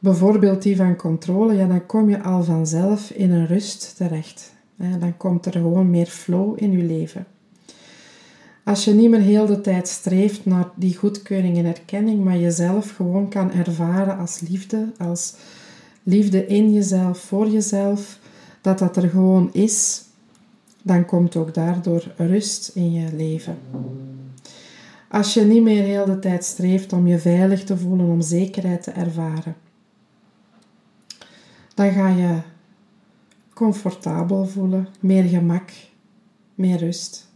bijvoorbeeld 0.00 0.62
die 0.62 0.76
van 0.76 0.96
controle, 0.96 1.54
ja, 1.54 1.66
dan 1.66 1.86
kom 1.86 2.08
je 2.08 2.22
al 2.22 2.44
vanzelf 2.44 3.10
in 3.10 3.30
een 3.30 3.46
rust 3.46 3.96
terecht. 3.96 4.52
Dan 4.76 5.16
komt 5.16 5.46
er 5.46 5.52
gewoon 5.52 5.90
meer 5.90 6.06
flow 6.06 6.62
in 6.62 6.72
je 6.72 6.84
leven. 6.84 7.26
Als 8.64 8.84
je 8.84 8.94
niet 8.94 9.10
meer 9.10 9.20
heel 9.20 9.46
de 9.46 9.60
tijd 9.60 9.88
streeft 9.88 10.46
naar 10.46 10.68
die 10.74 10.96
goedkeuring 10.96 11.58
en 11.58 11.64
erkenning, 11.64 12.24
maar 12.24 12.38
jezelf 12.38 12.90
gewoon 12.90 13.28
kan 13.28 13.52
ervaren 13.52 14.18
als 14.18 14.40
liefde, 14.40 14.92
als 14.98 15.34
liefde 16.02 16.46
in 16.46 16.72
jezelf, 16.72 17.18
voor 17.18 17.48
jezelf, 17.48 18.18
dat 18.60 18.78
dat 18.78 18.96
er 18.96 19.08
gewoon 19.08 19.50
is, 19.52 20.02
dan 20.82 21.04
komt 21.04 21.36
ook 21.36 21.54
daardoor 21.54 22.12
rust 22.16 22.70
in 22.74 22.92
je 22.92 23.08
leven. 23.16 23.58
Als 25.08 25.34
je 25.34 25.40
niet 25.40 25.62
meer 25.62 25.82
heel 25.82 26.04
de 26.04 26.18
tijd 26.18 26.44
streeft 26.44 26.92
om 26.92 27.06
je 27.06 27.18
veilig 27.18 27.64
te 27.64 27.76
voelen, 27.76 28.06
om 28.06 28.20
zekerheid 28.20 28.82
te 28.82 28.90
ervaren, 28.90 29.54
dan 31.80 31.92
ga 31.92 32.08
je 32.08 32.38
comfortabel 33.54 34.46
voelen, 34.46 34.88
meer 35.00 35.24
gemak, 35.24 35.70
meer 36.54 36.78
rust. 36.78 37.28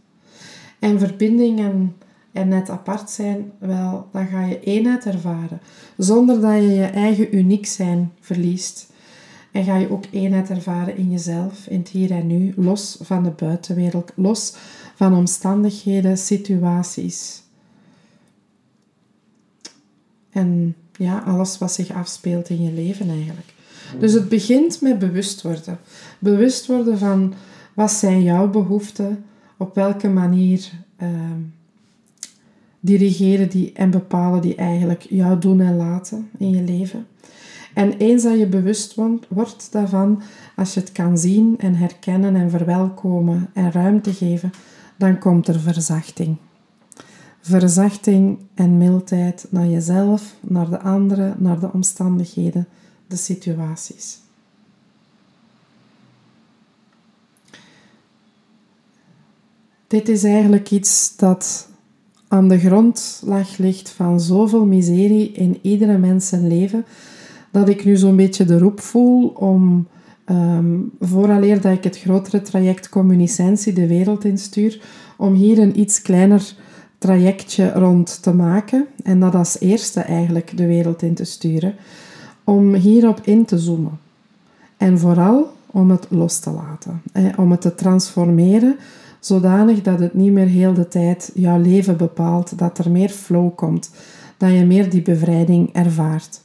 En 0.79 0.99
verbinding 0.99 1.59
en, 1.59 1.95
en 2.31 2.47
net 2.47 2.69
apart 2.69 3.09
zijn, 3.09 3.51
wel, 3.57 4.07
dan 4.11 4.27
ga 4.27 4.45
je 4.45 4.59
eenheid 4.59 5.05
ervaren, 5.05 5.59
zonder 5.97 6.41
dat 6.41 6.53
je 6.53 6.69
je 6.69 6.85
eigen 6.85 7.35
uniek 7.35 7.65
zijn 7.65 8.11
verliest. 8.19 8.93
En 9.51 9.63
ga 9.63 9.75
je 9.75 9.91
ook 9.91 10.05
eenheid 10.11 10.49
ervaren 10.49 10.97
in 10.97 11.11
jezelf, 11.11 11.67
in 11.67 11.79
het 11.79 11.89
hier 11.89 12.11
en 12.11 12.27
nu, 12.27 12.53
los 12.55 12.97
van 13.01 13.23
de 13.23 13.29
buitenwereld, 13.29 14.11
los 14.15 14.55
van 14.95 15.15
omstandigheden, 15.15 16.17
situaties. 16.17 17.43
En 20.29 20.75
ja, 20.97 21.19
alles 21.19 21.57
wat 21.57 21.71
zich 21.71 21.91
afspeelt 21.91 22.49
in 22.49 22.61
je 22.61 22.71
leven 22.71 23.09
eigenlijk. 23.09 23.54
Dus 23.99 24.13
het 24.13 24.29
begint 24.29 24.81
met 24.81 24.99
bewust 24.99 25.41
worden. 25.41 25.79
Bewust 26.19 26.65
worden 26.65 26.97
van 26.97 27.33
wat 27.73 27.91
zijn 27.91 28.23
jouw 28.23 28.49
behoeften, 28.49 29.23
op 29.57 29.75
welke 29.75 30.07
manier 30.07 30.71
uh, 31.01 31.09
dirigeren 32.79 33.49
die 33.49 33.71
en 33.73 33.89
bepalen 33.89 34.41
die 34.41 34.55
eigenlijk 34.55 35.05
jou 35.09 35.39
doen 35.39 35.61
en 35.61 35.75
laten 35.75 36.29
in 36.37 36.49
je 36.49 36.61
leven. 36.61 37.07
En 37.73 37.97
eens 37.97 38.23
dat 38.23 38.39
je 38.39 38.47
bewust 38.47 38.95
wordt 39.27 39.71
daarvan, 39.71 40.21
als 40.55 40.73
je 40.73 40.79
het 40.79 40.91
kan 40.91 41.17
zien 41.17 41.55
en 41.57 41.75
herkennen 41.75 42.35
en 42.35 42.49
verwelkomen 42.49 43.49
en 43.53 43.71
ruimte 43.71 44.13
geven, 44.13 44.51
dan 44.97 45.19
komt 45.19 45.47
er 45.47 45.59
verzachting. 45.59 46.37
Verzachting 47.41 48.37
en 48.53 48.77
mildheid 48.77 49.47
naar 49.49 49.67
jezelf, 49.67 50.35
naar 50.41 50.69
de 50.69 50.79
anderen, 50.79 51.35
naar 51.37 51.59
de 51.59 51.73
omstandigheden 51.73 52.67
de 53.07 53.15
situaties. 53.15 54.19
Dit 59.87 60.09
is 60.09 60.23
eigenlijk 60.23 60.71
iets 60.71 61.15
dat 61.15 61.69
aan 62.27 62.47
de 62.47 62.59
grondslag 62.59 63.57
ligt 63.57 63.89
van 63.89 64.19
zoveel 64.19 64.65
miserie 64.65 65.31
in 65.31 65.59
iedere 65.61 65.97
mens 65.97 66.31
leven, 66.31 66.85
dat 67.51 67.69
ik 67.69 67.85
nu 67.85 67.97
zo'n 67.97 68.15
beetje 68.15 68.45
de 68.45 68.57
roep 68.57 68.79
voel 68.79 69.27
om, 69.27 69.87
um, 70.29 70.91
vooraleer 70.99 71.61
dat 71.61 71.73
ik 71.73 71.83
het 71.83 71.97
grotere 71.97 72.41
traject 72.41 72.89
communicentie 72.89 73.73
de 73.73 73.87
wereld 73.87 74.25
instuur, 74.25 74.81
om 75.17 75.33
hier 75.33 75.59
een 75.59 75.79
iets 75.79 76.01
kleiner 76.01 76.55
trajectje 76.97 77.71
rond 77.71 78.21
te 78.21 78.33
maken 78.33 78.85
en 79.03 79.19
dat 79.19 79.35
als 79.35 79.59
eerste 79.59 79.99
eigenlijk 79.99 80.57
de 80.57 80.65
wereld 80.65 81.01
in 81.01 81.13
te 81.13 81.23
sturen 81.23 81.75
om 82.45 82.73
hierop 82.73 83.19
in 83.23 83.45
te 83.45 83.59
zoomen. 83.59 83.99
En 84.77 84.99
vooral 84.99 85.53
om 85.65 85.91
het 85.91 86.05
los 86.09 86.39
te 86.39 86.51
laten. 86.51 87.01
Om 87.37 87.51
het 87.51 87.61
te 87.61 87.75
transformeren 87.75 88.75
zodanig 89.25 89.81
dat 89.81 89.99
het 89.99 90.13
niet 90.13 90.31
meer 90.31 90.47
heel 90.47 90.73
de 90.73 90.87
tijd 90.87 91.31
jouw 91.33 91.61
leven 91.61 91.97
bepaalt, 91.97 92.57
dat 92.57 92.77
er 92.77 92.91
meer 92.91 93.09
flow 93.09 93.55
komt, 93.55 93.89
dat 94.37 94.51
je 94.51 94.65
meer 94.65 94.89
die 94.89 95.01
bevrijding 95.01 95.69
ervaart. 95.73 96.41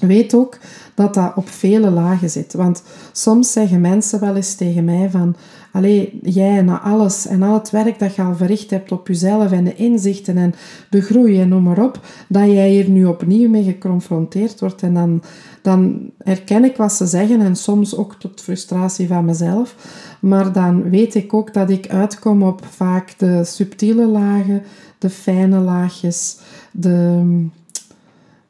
Weet 0.00 0.34
ook 0.34 0.58
dat 0.94 1.14
dat 1.14 1.32
op 1.34 1.48
vele 1.48 1.90
lagen 1.90 2.30
zit. 2.30 2.52
Want 2.52 2.82
soms 3.12 3.52
zeggen 3.52 3.80
mensen 3.80 4.20
wel 4.20 4.36
eens 4.36 4.54
tegen 4.54 4.84
mij 4.84 5.10
van... 5.10 5.36
Allee, 5.72 6.18
jij 6.22 6.62
na 6.62 6.80
alles 6.80 7.26
en 7.26 7.42
al 7.42 7.54
het 7.54 7.70
werk 7.70 7.98
dat 7.98 8.14
je 8.14 8.22
al 8.22 8.34
verricht 8.34 8.70
hebt 8.70 8.92
op 8.92 9.08
jezelf 9.08 9.52
en 9.52 9.64
de 9.64 9.74
inzichten 9.74 10.36
en 10.36 10.54
de 10.90 11.00
groei 11.00 11.40
en 11.40 11.48
noem 11.48 11.62
maar 11.62 11.82
op, 11.82 12.00
dat 12.28 12.46
jij 12.46 12.70
hier 12.70 12.88
nu 12.88 13.04
opnieuw 13.04 13.48
mee 13.48 13.62
geconfronteerd 13.62 14.60
wordt. 14.60 14.82
En 14.82 14.94
dan, 14.94 15.22
dan 15.62 16.10
herken 16.18 16.64
ik 16.64 16.76
wat 16.76 16.92
ze 16.92 17.06
zeggen 17.06 17.40
en 17.40 17.56
soms 17.56 17.96
ook 17.96 18.14
tot 18.14 18.40
frustratie 18.40 19.06
van 19.06 19.24
mezelf. 19.24 19.74
Maar 20.20 20.52
dan 20.52 20.90
weet 20.90 21.14
ik 21.14 21.34
ook 21.34 21.54
dat 21.54 21.70
ik 21.70 21.88
uitkom 21.88 22.42
op 22.42 22.64
vaak 22.64 23.14
de 23.18 23.44
subtiele 23.44 24.06
lagen, 24.06 24.62
de 24.98 25.10
fijne 25.10 25.58
laagjes, 25.58 26.38
de... 26.72 27.46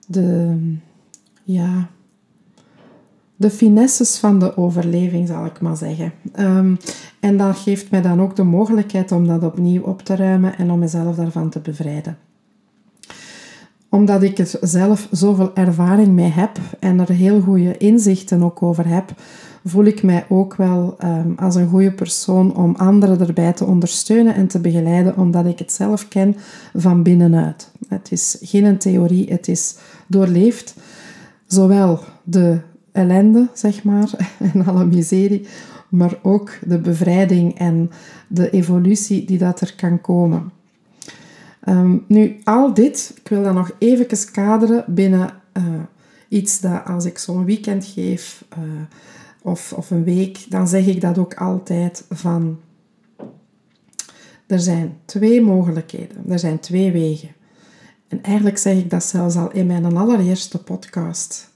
de 0.06 0.56
ja, 1.44 1.88
de 3.38 3.50
finesses 3.50 4.16
van 4.16 4.38
de 4.38 4.56
overleving, 4.56 5.28
zal 5.28 5.44
ik 5.44 5.60
maar 5.60 5.76
zeggen. 5.76 6.12
Ehm, 6.32 6.74
en 7.20 7.36
dat 7.36 7.56
geeft 7.56 7.90
mij 7.90 8.02
dan 8.02 8.20
ook 8.20 8.36
de 8.36 8.42
mogelijkheid 8.42 9.12
om 9.12 9.26
dat 9.26 9.42
opnieuw 9.42 9.82
op 9.82 10.02
te 10.02 10.16
ruimen 10.16 10.56
en 10.56 10.70
om 10.70 10.78
mezelf 10.78 11.16
daarvan 11.16 11.50
te 11.50 11.60
bevrijden. 11.60 12.18
Omdat 13.88 14.22
ik 14.22 14.38
er 14.38 14.50
zelf 14.60 15.08
zoveel 15.10 15.54
ervaring 15.54 16.08
mee 16.08 16.30
heb 16.30 16.58
en 16.78 17.00
er 17.00 17.12
heel 17.12 17.40
goede 17.40 17.76
inzichten 17.76 18.42
ook 18.42 18.62
over 18.62 18.88
heb, 18.88 19.12
voel 19.64 19.84
ik 19.84 20.02
mij 20.02 20.26
ook 20.28 20.56
wel 20.56 20.94
ehm, 20.98 21.32
als 21.36 21.54
een 21.54 21.68
goede 21.68 21.92
persoon 21.92 22.56
om 22.56 22.74
anderen 22.76 23.20
erbij 23.20 23.52
te 23.52 23.64
ondersteunen 23.64 24.34
en 24.34 24.48
te 24.48 24.60
begeleiden, 24.60 25.16
omdat 25.16 25.46
ik 25.46 25.58
het 25.58 25.72
zelf 25.72 26.08
ken 26.08 26.36
van 26.74 27.02
binnenuit. 27.02 27.72
Het 27.88 28.12
is 28.12 28.38
geen 28.40 28.78
theorie, 28.78 29.30
het 29.32 29.48
is 29.48 29.76
doorleefd 30.06 30.74
zowel 31.48 32.00
de 32.24 32.60
ellende, 32.92 33.48
zeg 33.54 33.84
maar, 33.84 34.10
en 34.52 34.66
alle 34.66 34.84
miserie, 34.84 35.46
maar 35.88 36.18
ook 36.22 36.50
de 36.66 36.78
bevrijding 36.78 37.58
en 37.58 37.90
de 38.28 38.50
evolutie 38.50 39.24
die 39.24 39.38
dat 39.38 39.60
er 39.60 39.74
kan 39.76 40.00
komen. 40.00 40.50
Ehm, 41.60 41.96
nu, 42.06 42.40
al 42.44 42.74
dit, 42.74 43.14
ik 43.20 43.28
wil 43.28 43.42
dat 43.42 43.54
nog 43.54 43.70
even 43.78 44.06
kaderen 44.32 44.84
binnen 44.86 45.30
uh, 45.52 45.64
iets 46.28 46.60
dat 46.60 46.84
als 46.84 47.04
ik 47.04 47.18
zo'n 47.18 47.44
weekend 47.44 47.84
geef 47.84 48.44
uh, 48.58 48.64
of, 49.42 49.72
of 49.72 49.90
een 49.90 50.04
week, 50.04 50.46
dan 50.48 50.68
zeg 50.68 50.86
ik 50.86 51.00
dat 51.00 51.18
ook 51.18 51.34
altijd 51.34 52.04
van... 52.10 52.58
Er 54.46 54.60
zijn 54.60 54.96
twee 55.04 55.40
mogelijkheden, 55.40 56.16
er 56.28 56.38
zijn 56.38 56.60
twee 56.60 56.92
wegen. 56.92 57.28
En 58.08 58.22
eigenlijk 58.22 58.58
zeg 58.58 58.76
ik 58.76 58.90
dat 58.90 59.04
zelfs 59.04 59.36
al 59.36 59.52
in 59.52 59.66
mijn 59.66 59.96
allereerste 59.96 60.62
podcast. 60.62 61.47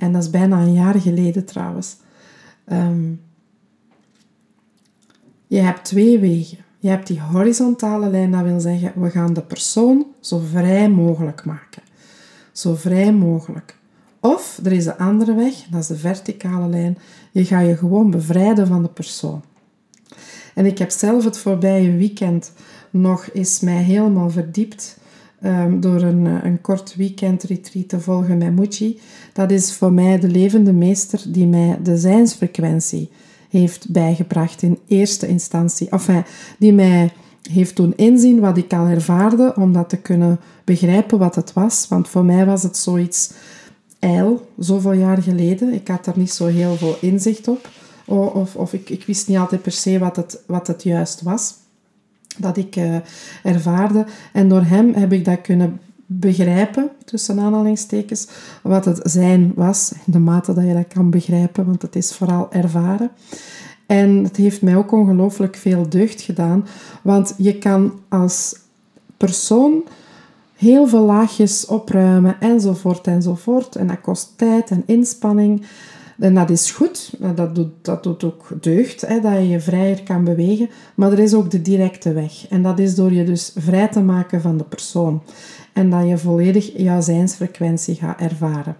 En 0.00 0.12
dat 0.12 0.22
is 0.22 0.30
bijna 0.30 0.60
een 0.60 0.72
jaar 0.72 1.00
geleden 1.00 1.44
trouwens. 1.44 1.96
Ehm, 2.64 3.12
je 5.46 5.58
hebt 5.58 5.84
twee 5.84 6.18
wegen. 6.18 6.58
Je 6.78 6.88
hebt 6.88 7.06
die 7.06 7.20
horizontale 7.20 8.10
lijn, 8.10 8.30
dat 8.30 8.42
wil 8.42 8.60
zeggen, 8.60 8.92
we 9.00 9.10
gaan 9.10 9.32
de 9.34 9.42
persoon 9.42 10.06
zo 10.20 10.38
vrij 10.38 10.90
mogelijk 10.90 11.44
maken. 11.44 11.82
Zo 12.52 12.74
vrij 12.74 13.12
mogelijk. 13.12 13.76
Of 14.20 14.60
er 14.64 14.72
is 14.72 14.84
de 14.84 14.98
andere 14.98 15.34
weg, 15.34 15.54
dat 15.70 15.80
is 15.80 15.86
de 15.86 15.96
verticale 15.96 16.68
lijn. 16.68 16.98
Je 17.32 17.44
gaat 17.44 17.66
je 17.66 17.76
gewoon 17.76 18.10
bevrijden 18.10 18.66
van 18.66 18.82
de 18.82 18.88
persoon. 18.88 19.42
En 20.54 20.66
ik 20.66 20.78
heb 20.78 20.90
zelf 20.90 21.24
het 21.24 21.38
voorbije 21.38 21.96
weekend 21.96 22.52
nog 22.90 23.28
eens 23.32 23.60
mij 23.60 23.82
helemaal 23.82 24.30
verdiept 24.30 24.98
ehm, 25.40 25.80
door 25.80 26.02
een, 26.02 26.26
eh, 26.26 26.44
een 26.44 26.60
kort 26.60 26.94
weekend 26.96 27.42
retreat 27.42 27.88
te 27.88 28.00
volgen 28.00 28.38
met 28.38 28.56
Muji. 28.56 29.00
Dat 29.32 29.50
is 29.50 29.72
voor 29.72 29.92
mij 29.92 30.18
de 30.18 30.28
levende 30.28 30.72
meester 30.72 31.22
die 31.28 31.46
mij 31.46 31.78
de 31.82 31.96
zijnsfrequentie 31.96 33.10
heeft 33.50 33.90
bijgebracht 33.90 34.62
in 34.62 34.78
eerste 34.86 35.26
instantie. 35.26 35.88
Enfin, 35.88 36.24
die 36.58 36.72
mij 36.72 37.12
heeft 37.50 37.76
doen 37.76 37.96
inzien 37.96 38.40
wat 38.40 38.56
ik 38.56 38.72
al 38.72 38.86
ervaarde, 38.86 39.52
om 39.56 39.72
dat 39.72 39.88
te 39.88 39.96
kunnen 39.96 40.40
begrijpen 40.64 41.18
wat 41.18 41.34
het 41.34 41.52
was. 41.52 41.86
Want 41.88 42.08
voor 42.08 42.24
mij 42.24 42.46
was 42.46 42.62
het 42.62 42.76
zoiets 42.76 43.32
ijl, 43.98 44.48
zoveel 44.58 44.92
jaar 44.92 45.22
geleden. 45.22 45.72
Ik 45.72 45.88
had 45.88 46.04
daar 46.04 46.18
niet 46.18 46.32
zo 46.32 46.46
heel 46.46 46.76
veel 46.76 46.96
inzicht 47.00 47.48
op. 47.48 47.68
Of, 48.06 48.56
of 48.56 48.72
ik, 48.72 48.90
ik 48.90 49.04
wist 49.04 49.28
niet 49.28 49.38
altijd 49.38 49.62
per 49.62 49.72
se 49.72 49.98
wat 49.98 50.16
het, 50.16 50.42
wat 50.46 50.66
het 50.66 50.82
juist 50.82 51.22
was 51.22 51.54
dat 52.38 52.56
ik 52.56 52.76
uh, 52.76 52.96
ervaarde. 53.42 54.04
En 54.32 54.48
door 54.48 54.62
hem 54.62 54.94
heb 54.94 55.12
ik 55.12 55.24
dat 55.24 55.40
kunnen 55.40 55.80
begrijpen, 56.06 56.90
tussen 57.04 57.40
aanhalingstekens, 57.40 58.26
wat 58.62 58.84
het 58.84 59.00
zijn 59.02 59.52
was, 59.54 59.92
in 60.06 60.12
de 60.12 60.18
mate 60.18 60.54
dat 60.54 60.64
je 60.64 60.74
dat 60.74 60.88
kan 60.88 61.10
begrijpen, 61.10 61.64
want 61.64 61.82
het 61.82 61.96
is 61.96 62.12
vooral 62.12 62.52
ervaren. 62.52 63.10
En 63.86 64.24
het 64.24 64.36
heeft 64.36 64.62
mij 64.62 64.76
ook 64.76 64.92
ongelooflijk 64.92 65.56
veel 65.56 65.88
deugd 65.88 66.20
gedaan, 66.20 66.66
want 67.02 67.34
je 67.36 67.58
kan 67.58 67.92
als 68.08 68.56
persoon 69.16 69.82
heel 70.60 70.86
veel 70.86 71.04
laagjes 71.04 71.66
opruimen 71.66 72.36
enzovoort 72.40 73.06
enzovoort. 73.06 73.76
En 73.76 73.86
dat 73.86 74.00
kost 74.00 74.32
tijd 74.36 74.70
en 74.70 74.82
inspanning. 74.86 75.62
En 76.20 76.34
dat 76.34 76.50
is 76.50 76.70
goed, 76.70 77.12
dat 77.34 77.54
doet, 77.54 77.72
dat 77.82 78.02
doet 78.02 78.24
ook 78.24 78.48
deugd, 78.60 79.00
hè, 79.00 79.20
dat 79.20 79.32
je 79.32 79.48
je 79.48 79.60
vrijer 79.60 80.02
kan 80.02 80.24
bewegen. 80.24 80.70
Maar 80.94 81.12
er 81.12 81.18
is 81.18 81.34
ook 81.34 81.50
de 81.50 81.62
directe 81.62 82.12
weg. 82.12 82.48
En 82.48 82.62
dat 82.62 82.78
is 82.78 82.94
door 82.94 83.12
je 83.12 83.24
dus 83.24 83.52
vrij 83.56 83.88
te 83.88 84.00
maken 84.00 84.40
van 84.40 84.56
de 84.56 84.64
persoon. 84.64 85.22
En 85.72 85.90
dat 85.90 86.08
je 86.08 86.18
volledig 86.18 86.72
jouw 86.76 87.00
zijnsfrequentie 87.00 87.94
gaat 87.94 88.20
ervaren. 88.20 88.76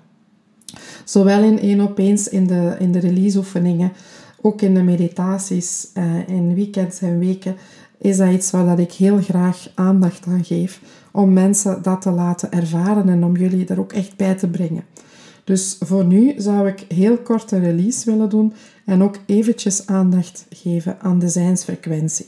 Zowel 1.04 1.42
in 1.42 1.60
één 1.60 1.80
op 1.80 1.98
eens 1.98 2.28
in 2.28 2.46
de, 2.46 2.76
in 2.78 2.92
de 2.92 2.98
releaseoefeningen, 2.98 3.92
ook 4.40 4.62
in 4.62 4.74
de 4.74 4.82
meditaties, 4.82 5.88
uh, 5.94 6.28
in 6.28 6.54
weekends 6.54 7.00
en 7.00 7.18
weken, 7.18 7.56
is 7.98 8.16
dat 8.16 8.32
iets 8.32 8.50
waar 8.50 8.66
dat 8.66 8.78
ik 8.78 8.92
heel 8.92 9.18
graag 9.18 9.70
aandacht 9.74 10.26
aan 10.26 10.44
geef. 10.44 10.80
Om 11.12 11.32
mensen 11.32 11.82
dat 11.82 12.02
te 12.02 12.10
laten 12.10 12.52
ervaren 12.52 13.08
en 13.08 13.24
om 13.24 13.36
jullie 13.36 13.66
er 13.66 13.80
ook 13.80 13.92
echt 13.92 14.16
bij 14.16 14.34
te 14.34 14.48
brengen. 14.48 14.84
Dus 15.44 15.76
voor 15.80 16.04
nu 16.04 16.34
zou 16.36 16.68
ik 16.68 16.84
heel 16.88 17.18
kort 17.18 17.50
een 17.50 17.62
release 17.62 18.10
willen 18.10 18.28
doen 18.28 18.52
en 18.84 19.02
ook 19.02 19.18
eventjes 19.26 19.86
aandacht 19.86 20.46
geven 20.50 21.00
aan 21.00 21.18
de 21.18 21.28
zijnsfrequentie. 21.28 22.26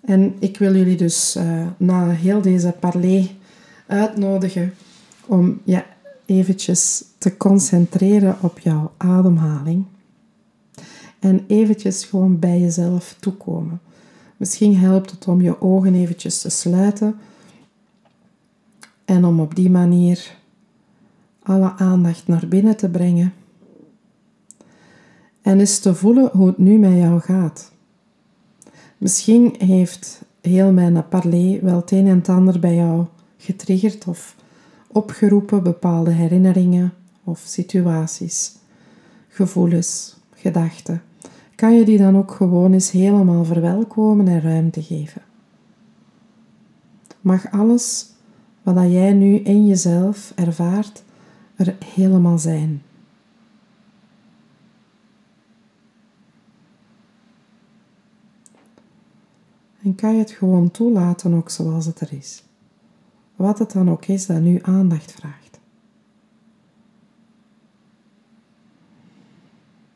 En 0.00 0.34
ik 0.38 0.58
wil 0.58 0.74
jullie 0.74 0.96
dus 0.96 1.36
uh, 1.36 1.66
na 1.76 2.10
heel 2.10 2.40
deze 2.40 2.74
parley 2.80 3.36
uitnodigen 3.86 4.74
om 5.26 5.60
je 5.64 5.82
eventjes 6.26 7.04
te 7.18 7.36
concentreren 7.36 8.36
op 8.40 8.58
jouw 8.58 8.92
ademhaling. 8.96 9.84
En 11.18 11.44
eventjes 11.46 12.04
gewoon 12.04 12.38
bij 12.38 12.60
jezelf 12.60 13.16
toekomen. 13.20 13.80
Misschien 14.36 14.76
helpt 14.76 15.10
het 15.10 15.28
om 15.28 15.42
je 15.42 15.60
ogen 15.60 15.94
eventjes 15.94 16.40
te 16.40 16.50
sluiten 16.50 17.18
en 19.04 19.24
om 19.24 19.40
op 19.40 19.54
die 19.54 19.70
manier 19.70 20.35
alle 21.46 21.72
aandacht 21.76 22.26
naar 22.26 22.48
binnen 22.48 22.76
te 22.76 22.88
brengen 22.88 23.32
en 25.42 25.58
eens 25.58 25.78
te 25.78 25.94
voelen 25.94 26.30
hoe 26.32 26.46
het 26.46 26.58
nu 26.58 26.78
met 26.78 26.92
jou 26.92 27.20
gaat. 27.20 27.72
Misschien 28.98 29.54
heeft 29.58 30.22
heel 30.40 30.72
mijn 30.72 31.08
parley 31.08 31.58
wel 31.62 31.76
het 31.76 31.90
een 31.90 32.06
en 32.06 32.22
ander 32.26 32.60
bij 32.60 32.74
jou 32.74 33.06
getriggerd 33.36 34.06
of 34.06 34.36
opgeroepen, 34.86 35.62
bepaalde 35.62 36.10
herinneringen 36.10 36.92
of 37.24 37.42
situaties, 37.44 38.56
gevoelens, 39.28 40.16
gedachten. 40.34 41.02
Kan 41.54 41.74
je 41.74 41.84
die 41.84 41.98
dan 41.98 42.16
ook 42.16 42.30
gewoon 42.30 42.72
eens 42.72 42.90
helemaal 42.90 43.44
verwelkomen 43.44 44.28
en 44.28 44.40
ruimte 44.40 44.82
geven? 44.82 45.22
Mag 47.20 47.50
alles 47.50 48.06
wat 48.62 48.90
jij 48.90 49.12
nu 49.12 49.36
in 49.36 49.66
jezelf 49.66 50.32
ervaart 50.34 51.04
er 51.56 51.76
helemaal 51.84 52.38
zijn. 52.38 52.82
En 59.82 59.94
kan 59.94 60.12
je 60.12 60.18
het 60.18 60.30
gewoon 60.30 60.70
toelaten 60.70 61.34
ook 61.34 61.50
zoals 61.50 61.86
het 61.86 62.00
er 62.00 62.12
is. 62.12 62.42
Wat 63.36 63.58
het 63.58 63.72
dan 63.72 63.90
ook 63.90 64.06
is 64.06 64.26
dat 64.26 64.40
nu 64.40 64.58
aandacht 64.62 65.12
vraagt. 65.12 65.58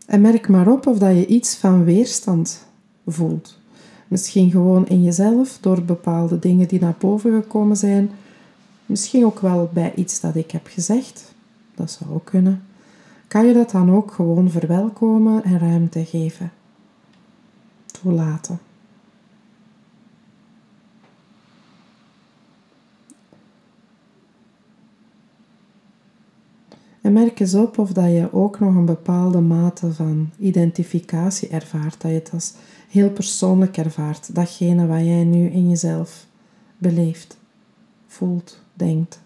En 0.07 0.21
merk 0.21 0.49
maar 0.49 0.69
op 0.69 0.87
of 0.87 0.99
dat 0.99 1.17
je 1.17 1.27
iets 1.27 1.57
van 1.57 1.85
weerstand 1.85 2.67
voelt. 3.07 3.59
Misschien 4.09 4.51
gewoon 4.51 4.89
in 4.89 5.03
jezelf 5.03 5.59
door 5.61 5.83
bepaalde 5.83 6.39
dingen 6.39 6.69
die 6.69 6.81
naar 6.81 6.97
boven 6.99 7.43
gekomen 7.43 7.77
zijn. 7.77 8.11
Misschien 8.87 9.25
ook 9.25 9.41
wel 9.41 9.71
bij 9.73 9.93
iets 9.95 10.21
dat 10.21 10.35
ik 10.35 10.51
heb 10.51 10.67
gezegd 10.67 11.35
dat 11.81 11.91
zou 11.91 12.11
ook 12.11 12.25
kunnen, 12.25 12.63
kan 13.29 13.47
je 13.47 13.55
dat 13.55 13.71
dan 13.71 13.91
ook 13.91 14.13
gewoon 14.13 14.51
verwelkomen 14.51 15.45
en 15.45 15.59
ruimte 15.59 16.05
geven. 16.05 16.53
Toelaten. 17.87 18.59
En 27.01 27.13
merk 27.13 27.41
eens 27.41 27.55
op 27.55 27.79
of 27.79 27.93
dat 27.93 28.05
je 28.05 28.29
ook 28.33 28.61
nog 28.61 28.75
een 28.75 28.85
bepaalde 28.85 29.41
mate 29.41 29.93
van 29.93 30.31
identificatie 30.39 31.49
ervaart. 31.49 32.01
Dat 32.01 32.11
je 32.11 32.17
het 32.17 32.31
als 32.33 32.55
heel 32.89 33.11
persoonlijk 33.11 33.77
ervaart. 33.77 34.35
Datgene 34.35 34.87
wat 34.87 35.05
jij 35.05 35.25
nu 35.25 35.47
in 35.49 35.69
jezelf 35.69 36.27
beleeft, 36.79 37.39
voelt, 38.07 38.63
denkt. 38.75 39.21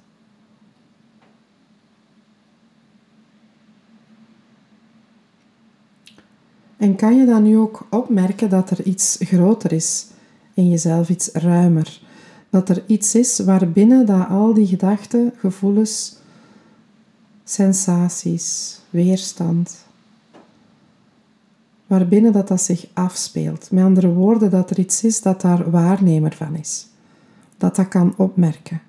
En 6.85 6.97
kan 6.97 7.17
je 7.19 7.27
dan 7.27 7.43
nu 7.43 7.59
ook 7.59 7.87
opmerken 7.91 8.49
dat 8.49 8.71
er 8.71 8.83
iets 8.83 9.17
groter 9.21 9.73
is 9.73 10.07
in 10.55 10.69
jezelf, 10.69 11.09
iets 11.09 11.29
ruimer? 11.33 12.01
Dat 12.51 12.69
er 12.69 12.83
iets 12.87 13.15
is 13.15 13.39
waarbinnen 13.39 14.07
dat 14.07 14.29
al 14.29 14.55
die 14.55 14.67
gedachten, 14.67 15.33
gevoelens, 15.37 16.17
sensaties, 17.45 18.79
weerstand, 18.91 19.85
waarbinnen 21.87 22.33
dat, 22.33 22.49
dat 22.49 22.61
zich 22.61 22.87
afspeelt. 22.93 23.71
Met 23.71 23.85
andere 23.85 24.09
woorden, 24.09 24.51
dat 24.51 24.71
er 24.71 24.79
iets 24.79 25.05
is 25.05 25.23
dat 25.23 25.41
daar 25.41 25.71
waarnemer 25.71 26.35
van 26.35 26.57
is. 26.57 26.87
Dat 27.57 27.77
dat 27.77 27.89
kan 27.89 28.15
opmerken. 28.17 28.81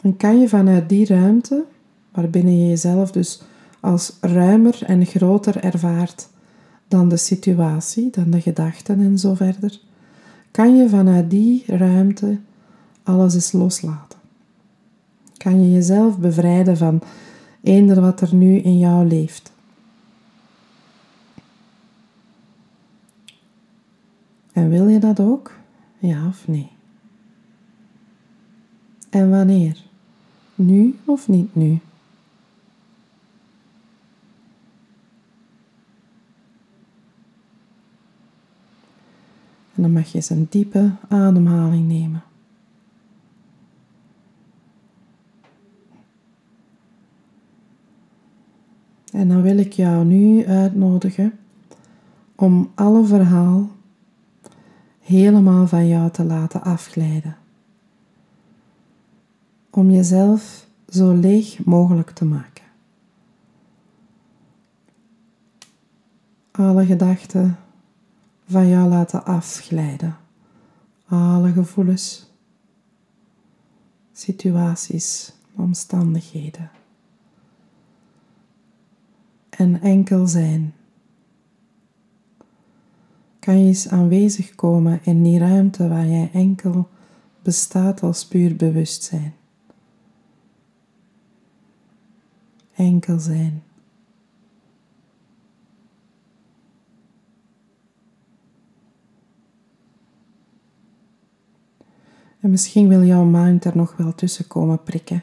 En 0.00 0.16
kan 0.16 0.40
je 0.40 0.48
vanuit 0.48 0.88
die 0.88 1.06
ruimte, 1.06 1.64
waarbinnen 2.12 2.58
je 2.58 2.68
jezelf 2.68 3.10
dus 3.10 3.42
als 3.80 4.16
ruimer 4.20 4.82
en 4.82 5.06
groter 5.06 5.56
ervaart 5.56 6.28
dan 6.88 7.08
de 7.08 7.16
situatie, 7.16 8.10
dan 8.10 8.30
de 8.30 8.40
gedachten 8.40 9.00
en 9.00 9.18
zo 9.18 9.34
verder, 9.34 9.80
kan 10.50 10.76
je 10.76 10.88
vanuit 10.88 11.30
die 11.30 11.64
ruimte 11.66 12.38
alles 13.02 13.34
eens 13.34 13.52
loslaten. 13.52 14.18
Kan 15.36 15.62
je 15.62 15.72
jezelf 15.72 16.18
bevrijden 16.18 16.76
van 16.76 17.00
eender 17.62 18.00
wat 18.00 18.20
er 18.20 18.34
nu 18.34 18.56
in 18.56 18.78
jou 18.78 19.06
leeft. 19.06 19.52
En 24.52 24.68
wil 24.68 24.88
je 24.88 24.98
dat 24.98 25.20
ook? 25.20 25.52
Ja 25.98 26.26
of 26.26 26.48
nee? 26.48 26.70
En 29.10 29.30
wanneer? 29.30 29.84
Nu 30.54 30.98
of 31.04 31.28
niet 31.28 31.54
nu? 31.54 31.78
En 39.78 39.84
dan 39.84 39.92
mag 39.92 40.06
je 40.06 40.14
eens 40.14 40.30
een 40.30 40.46
diepe 40.50 40.90
ademhaling 41.08 41.88
nemen. 41.88 42.22
En 49.12 49.28
dan 49.28 49.42
wil 49.42 49.58
ik 49.58 49.72
jou 49.72 50.04
nu 50.04 50.46
uitnodigen 50.46 51.38
om 52.34 52.70
alle 52.74 53.04
verhaal 53.04 53.70
helemaal 55.00 55.66
van 55.66 55.88
jou 55.88 56.10
te 56.10 56.24
laten 56.24 56.62
afglijden. 56.62 57.36
Om 59.70 59.90
jezelf 59.90 60.66
zo 60.88 61.14
leeg 61.14 61.64
mogelijk 61.64 62.10
te 62.10 62.24
maken. 62.24 62.64
Alle 66.50 66.86
gedachten 66.86 67.58
van 68.48 68.68
jou 68.68 68.88
laten 68.88 69.24
afglijden. 69.24 70.16
alle 71.06 71.52
gevoelens, 71.52 72.30
situaties, 74.12 75.32
omstandigheden. 75.56 76.70
En 79.50 79.80
enkel 79.80 80.26
zijn. 80.26 80.74
Kan 83.38 83.58
je 83.58 83.66
eens 83.66 83.88
aanwezig 83.88 84.54
komen 84.54 85.00
in 85.02 85.22
die 85.22 85.38
ruimte 85.38 85.88
waar 85.88 86.06
jij 86.06 86.30
enkel 86.32 86.88
bestaat 87.42 88.02
als 88.02 88.26
puur 88.26 88.56
bewustzijn. 88.56 89.34
Enkel 92.74 93.18
zijn. 93.18 93.62
En 102.40 102.50
misschien 102.50 102.88
wil 102.88 103.04
jouw 103.04 103.24
mind 103.24 103.64
er 103.64 103.76
nog 103.76 103.96
wel 103.96 104.14
tussen 104.14 104.46
komen 104.46 104.82
prikken 104.82 105.22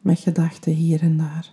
met 0.00 0.18
gedachten 0.18 0.72
hier 0.72 1.02
en 1.02 1.16
daar. 1.16 1.52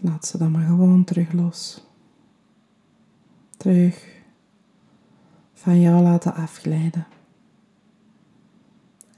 Laat 0.00 0.26
ze 0.26 0.38
dan 0.38 0.50
maar 0.50 0.66
gewoon 0.66 1.04
terug 1.04 1.32
los. 1.32 1.86
Terug 3.56 4.22
van 5.52 5.80
jou 5.80 6.02
laten 6.02 6.34
afglijden. 6.34 7.06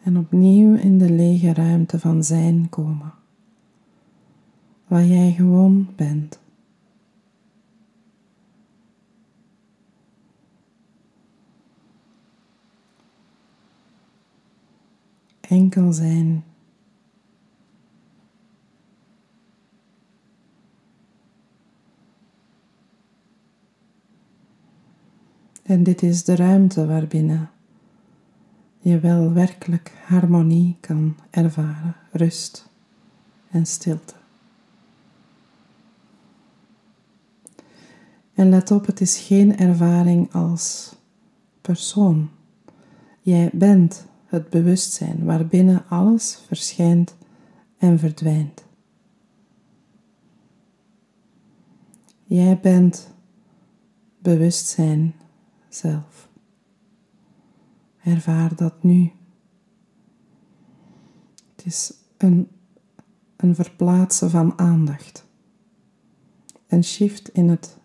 En 0.03 0.19
opnieuw 0.19 0.77
in 0.77 0.99
de 0.99 1.11
lege 1.11 1.53
ruimte 1.53 1.99
van 1.99 2.25
zijn 2.25 2.69
komen, 2.69 3.13
waar 4.87 5.05
jij 5.05 5.33
gewoon 5.33 5.89
bent. 5.97 6.40
Enkel 15.51 15.93
zijn. 15.93 16.45
En 25.63 25.83
dit 25.83 26.03
is 26.03 26.25
de 26.25 26.37
ruimte 26.37 26.87
waarbinnen 26.87 27.51
je 28.79 28.99
wel 29.01 29.33
werkelijk 29.33 29.93
harmonie 30.07 30.77
kan 30.81 31.17
ervaren, 31.31 31.97
rust 32.13 32.69
en 33.51 33.67
stilte. 33.67 34.15
En 38.35 38.49
let 38.49 38.71
op, 38.71 38.87
het 38.87 39.01
is 39.01 39.19
geen 39.19 39.57
ervaring 39.59 40.33
als 40.33 40.97
persoon. 41.61 42.31
Jij 43.21 43.51
bent 43.53 44.09
het 44.31 44.51
bewustzijn 44.51 45.25
waarbinnen 45.25 45.85
alles 45.89 46.43
verschijnt 46.47 47.17
en 47.79 47.99
verdwijnt. 47.99 48.65
Jij 52.25 52.61
bent 52.61 53.15
bewustzijn 54.19 55.15
zelf. 55.69 56.29
Ervaar 58.03 58.57
dat 58.57 58.83
nu. 58.83 59.13
Het 61.57 61.67
is 61.67 61.93
een, 62.17 62.49
een 63.37 63.55
verplaatsen 63.55 64.31
van 64.31 64.59
aandacht. 64.59 65.25
Een 66.67 66.85
shift 66.85 67.29
in 67.29 67.49
het, 67.49 67.77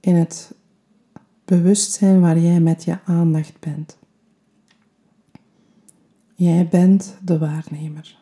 in 0.00 0.14
het 0.14 0.54
bewustzijn 1.44 2.20
waar 2.20 2.38
jij 2.38 2.60
met 2.60 2.84
je 2.84 2.98
aandacht 3.04 3.60
bent. 3.60 4.02
Jij 6.34 6.68
bent 6.68 7.16
de 7.22 7.38
waarnemer. 7.38 8.18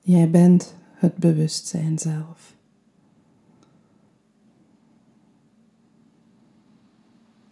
Jij 0.00 0.30
bent 0.30 0.74
het 0.92 1.16
bewustzijn 1.16 1.98
zelf. 1.98 2.54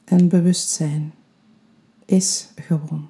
En 0.04 0.28
bewustzijn 0.28 1.14
is 2.04 2.48
gewoon. 2.56 3.08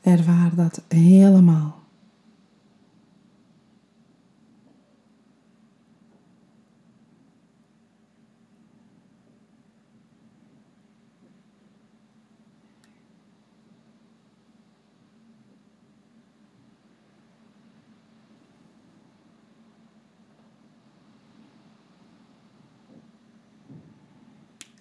Ervaar 0.00 0.54
dat 0.54 0.82
helemaal. 0.88 1.75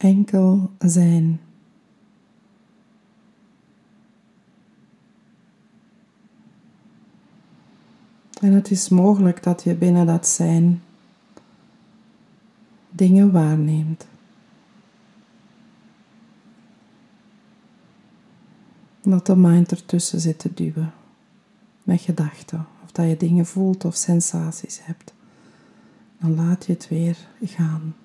Enkel 0.06 0.72
zijn. 0.80 1.40
En 8.42 8.52
het 8.52 8.72
is 8.72 8.90
mogelijk 8.90 9.44
dat 9.44 9.64
je 9.64 9.76
binnen 9.76 10.06
dat 10.06 10.28
zijn 10.28 10.82
dingen 12.90 13.32
waarneemt. 13.32 14.08
Dat 19.02 19.26
de 19.26 19.36
mind 19.36 19.72
ertussen 19.72 20.20
zit 20.20 20.40
te 20.40 20.54
duwen 20.54 20.94
met 21.84 22.02
gedachten, 22.02 22.66
of 22.84 22.92
dat 22.92 23.08
je 23.10 23.18
dingen 23.18 23.46
voelt 23.46 23.86
of 23.86 23.96
sensaties 23.96 24.80
hebt. 24.84 25.14
Dan 26.20 26.36
laat 26.36 26.66
je 26.66 26.74
het 26.74 26.88
weer 26.88 27.18
gaan. 27.44 27.96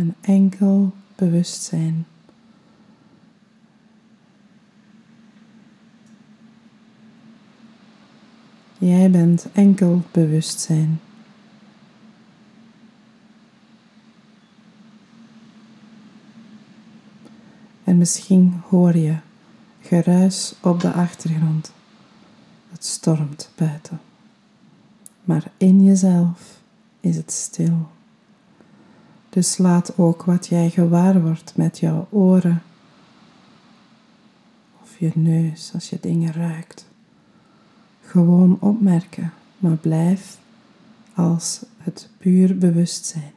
En 0.00 0.14
enkel 0.20 0.92
bewustzijn. 1.14 2.06
Jij 8.78 9.10
bent 9.10 9.46
enkel 9.52 10.02
bewustzijn. 10.10 11.00
En 17.84 17.98
misschien 17.98 18.60
hoor 18.68 18.96
je 18.96 19.16
geruis 19.80 20.54
op 20.62 20.80
de 20.80 20.92
achtergrond. 20.92 21.72
Het 22.70 22.84
stormt 22.84 23.50
buiten. 23.56 24.00
Maar 25.24 25.52
in 25.56 25.84
jezelf 25.84 26.60
is 27.00 27.16
het 27.16 27.32
stil. 27.32 27.88
Dus 29.30 29.58
laat 29.58 29.98
ook 29.98 30.22
wat 30.22 30.46
jij 30.46 30.70
gewaar 30.70 31.22
wordt 31.22 31.56
met 31.56 31.78
jouw 31.78 32.06
oren 32.10 32.62
of 34.82 34.98
je 34.98 35.10
neus 35.14 35.70
als 35.74 35.90
je 35.90 35.98
dingen 36.00 36.32
ruikt. 36.32 36.86
Gewoon 38.00 38.56
opmerken, 38.60 39.32
maar 39.58 39.76
blijf 39.76 40.38
als 41.14 41.64
het 41.78 42.10
puur 42.18 42.58
bewustzijn. 42.58 43.32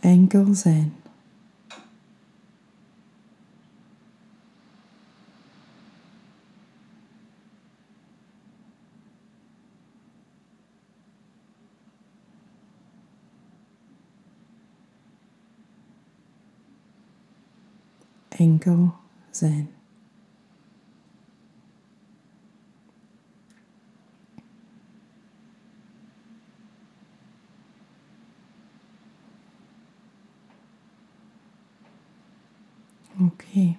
Enkel 0.00 0.54
zijn. 0.54 0.92
Enkel 18.38 18.94
zijn. 19.30 19.70
Oké, 33.20 33.76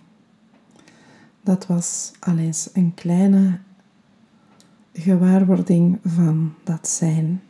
dat 1.41 1.67
was 1.67 2.12
al 2.20 2.38
eens 2.38 2.70
een 2.74 2.93
kleine 2.93 3.60
gewaarwording 4.93 6.00
van 6.04 6.54
dat 6.63 6.88
zijn 6.88 7.41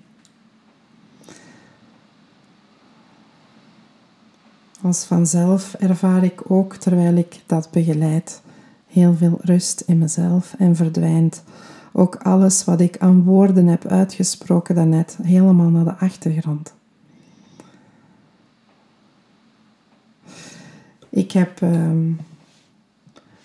Als 4.88 5.04
vanzelf 5.04 5.74
ervaar 5.74 6.24
ik 6.24 6.52
ook 6.52 6.76
terwijl 6.76 7.16
ik 7.16 7.42
dat 7.46 7.72
begeleid 7.72 8.42
heel 8.88 9.14
veel 9.14 9.38
rust 9.42 9.82
in 9.82 9.98
mezelf 9.98 10.56
en 10.58 10.76
verdwijnt 10.76 11.44
ook 11.92 12.16
alles 12.16 12.64
wat 12.64 12.80
ik 12.80 12.98
aan 12.98 13.24
woorden 13.24 13.68
heb 13.68 13.86
uitgesproken 13.86 14.76
daarnet 14.76 15.18
helemaal 15.22 15.70
naar 15.70 15.84
de 15.84 15.96
achtergrond. 15.96 16.74
Ik 21.10 21.32
heb 21.32 21.62
ehm, 21.62 22.12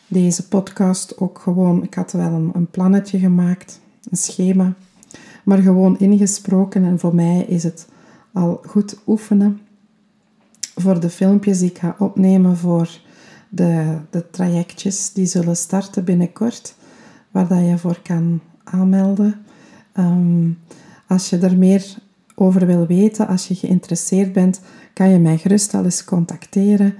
deze 0.08 0.48
podcast 0.48 1.18
ook 1.18 1.38
gewoon, 1.38 1.82
ik 1.82 1.94
had 1.94 2.12
wel 2.12 2.32
een, 2.32 2.50
een 2.54 2.70
plannetje 2.70 3.18
gemaakt, 3.18 3.80
een 4.10 4.16
schema, 4.16 4.74
maar 5.44 5.58
gewoon 5.58 5.98
ingesproken 5.98 6.84
en 6.84 6.98
voor 6.98 7.14
mij 7.14 7.40
is 7.40 7.62
het 7.62 7.88
al 8.32 8.60
goed 8.66 8.96
oefenen 9.06 9.60
voor 10.82 11.00
de 11.00 11.10
filmpjes 11.10 11.58
die 11.58 11.70
ik 11.70 11.78
ga 11.78 11.96
opnemen 11.98 12.56
voor 12.56 13.00
de, 13.48 13.96
de 14.10 14.30
trajectjes 14.30 15.12
die 15.12 15.26
zullen 15.26 15.56
starten 15.56 16.04
binnenkort, 16.04 16.74
waar 17.30 17.48
dat 17.48 17.66
je 17.66 17.78
voor 17.78 18.00
kan 18.02 18.40
aanmelden. 18.64 19.44
Ehm, 19.92 20.50
als 21.06 21.30
je 21.30 21.38
er 21.38 21.56
meer 21.58 21.96
over 22.34 22.66
wil 22.66 22.86
weten, 22.86 23.26
als 23.28 23.48
je 23.48 23.54
geïnteresseerd 23.54 24.32
bent, 24.32 24.60
kan 24.92 25.08
je 25.08 25.18
mij 25.18 25.38
gerust 25.38 25.74
al 25.74 25.84
eens 25.84 26.04
contacteren. 26.04 26.94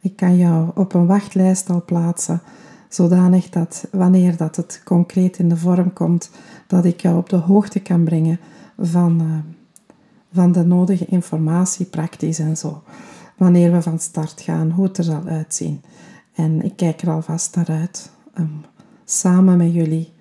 Ik 0.00 0.16
kan 0.16 0.36
jou 0.36 0.70
op 0.74 0.94
een 0.94 1.06
wachtlijst 1.06 1.70
al 1.70 1.84
plaatsen, 1.84 2.42
zodanig 2.88 3.50
dat 3.50 3.88
wanneer 3.90 4.36
dat 4.36 4.56
het 4.56 4.80
concreet 4.84 5.38
in 5.38 5.48
de 5.48 5.56
vorm 5.56 5.92
komt, 5.92 6.30
dat 6.66 6.84
ik 6.84 7.00
jou 7.00 7.16
op 7.18 7.28
de 7.28 7.36
hoogte 7.36 7.80
kan 7.80 8.04
brengen 8.04 8.40
van, 8.78 9.20
uh, 9.22 9.38
van 10.32 10.52
de 10.52 10.64
nodige 10.64 11.06
informatie, 11.06 11.86
praktisch 11.86 12.38
en 12.38 12.56
zo. 12.56 12.82
Wanneer 13.38 13.72
we 13.72 13.82
van 13.82 13.98
start 13.98 14.40
gaan, 14.40 14.70
hoe 14.70 14.84
het 14.84 14.98
er 14.98 15.04
zal 15.04 15.24
uitzien. 15.26 15.82
En 16.34 16.64
ik 16.64 16.76
kijk 16.76 17.02
er 17.02 17.10
alvast 17.10 17.56
naar 17.56 17.68
uit 17.68 18.10
om 18.36 18.64
samen 19.04 19.56
met 19.56 19.72
jullie 19.72 20.12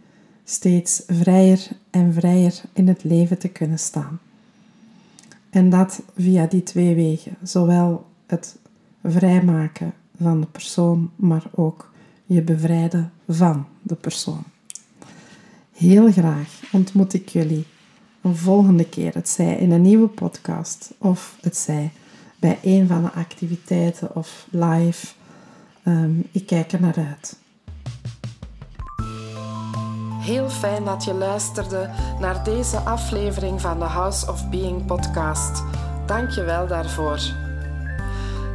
steeds 0.44 1.04
vrijer 1.08 1.68
en 1.90 2.14
vrijer 2.14 2.62
in 2.74 2.88
het 2.88 3.04
leven 3.04 3.38
te 3.38 3.48
kunnen 3.48 3.80
staan. 3.80 4.20
En 5.50 5.70
dat 5.70 6.02
via 6.16 6.46
die 6.46 6.64
twee 6.64 6.96
wegen, 6.96 7.36
zowel 7.44 8.06
het 8.26 8.58
vrijmaken 9.04 9.94
van 10.22 10.42
de 10.42 10.48
persoon, 10.48 11.12
maar 11.16 11.44
ook 11.56 11.92
je 12.26 12.42
bevrijden 12.42 13.12
van 13.28 13.66
de 13.82 13.96
persoon. 13.96 14.44
Heel 15.72 16.12
graag 16.12 16.62
ontmoet 16.72 17.14
ik 17.14 17.30
jullie 17.30 17.66
een 18.22 18.36
volgende 18.36 18.90
keer, 18.90 19.14
het 19.14 19.30
zij 19.30 19.58
in 19.58 19.72
een 19.72 19.82
nieuwe 19.82 20.08
podcast 20.08 20.94
of 20.98 21.38
het 21.42 21.58
zij 21.58 21.92
bij 22.48 22.60
een 22.62 22.88
van 22.88 23.04
de 23.04 23.12
activiteiten 23.12 24.16
of 24.16 24.46
live. 24.50 25.08
Ehm, 25.84 26.20
ik 26.32 26.46
kijk 26.46 26.72
er 26.72 26.82
naar 26.82 26.96
uit. 26.96 27.38
Heel 30.22 30.50
fijn 30.50 30.84
dat 30.84 31.04
je 31.04 31.14
luisterde 31.14 31.90
naar 32.20 32.44
deze 32.44 32.78
aflevering 32.78 33.62
van 33.62 33.80
de 33.80 33.86
House 33.86 34.32
of 34.32 34.50
Being 34.50 34.86
podcast. 34.86 35.64
Dank 36.06 36.30
je 36.30 36.44
wel 36.44 36.68
daarvoor. 36.68 37.20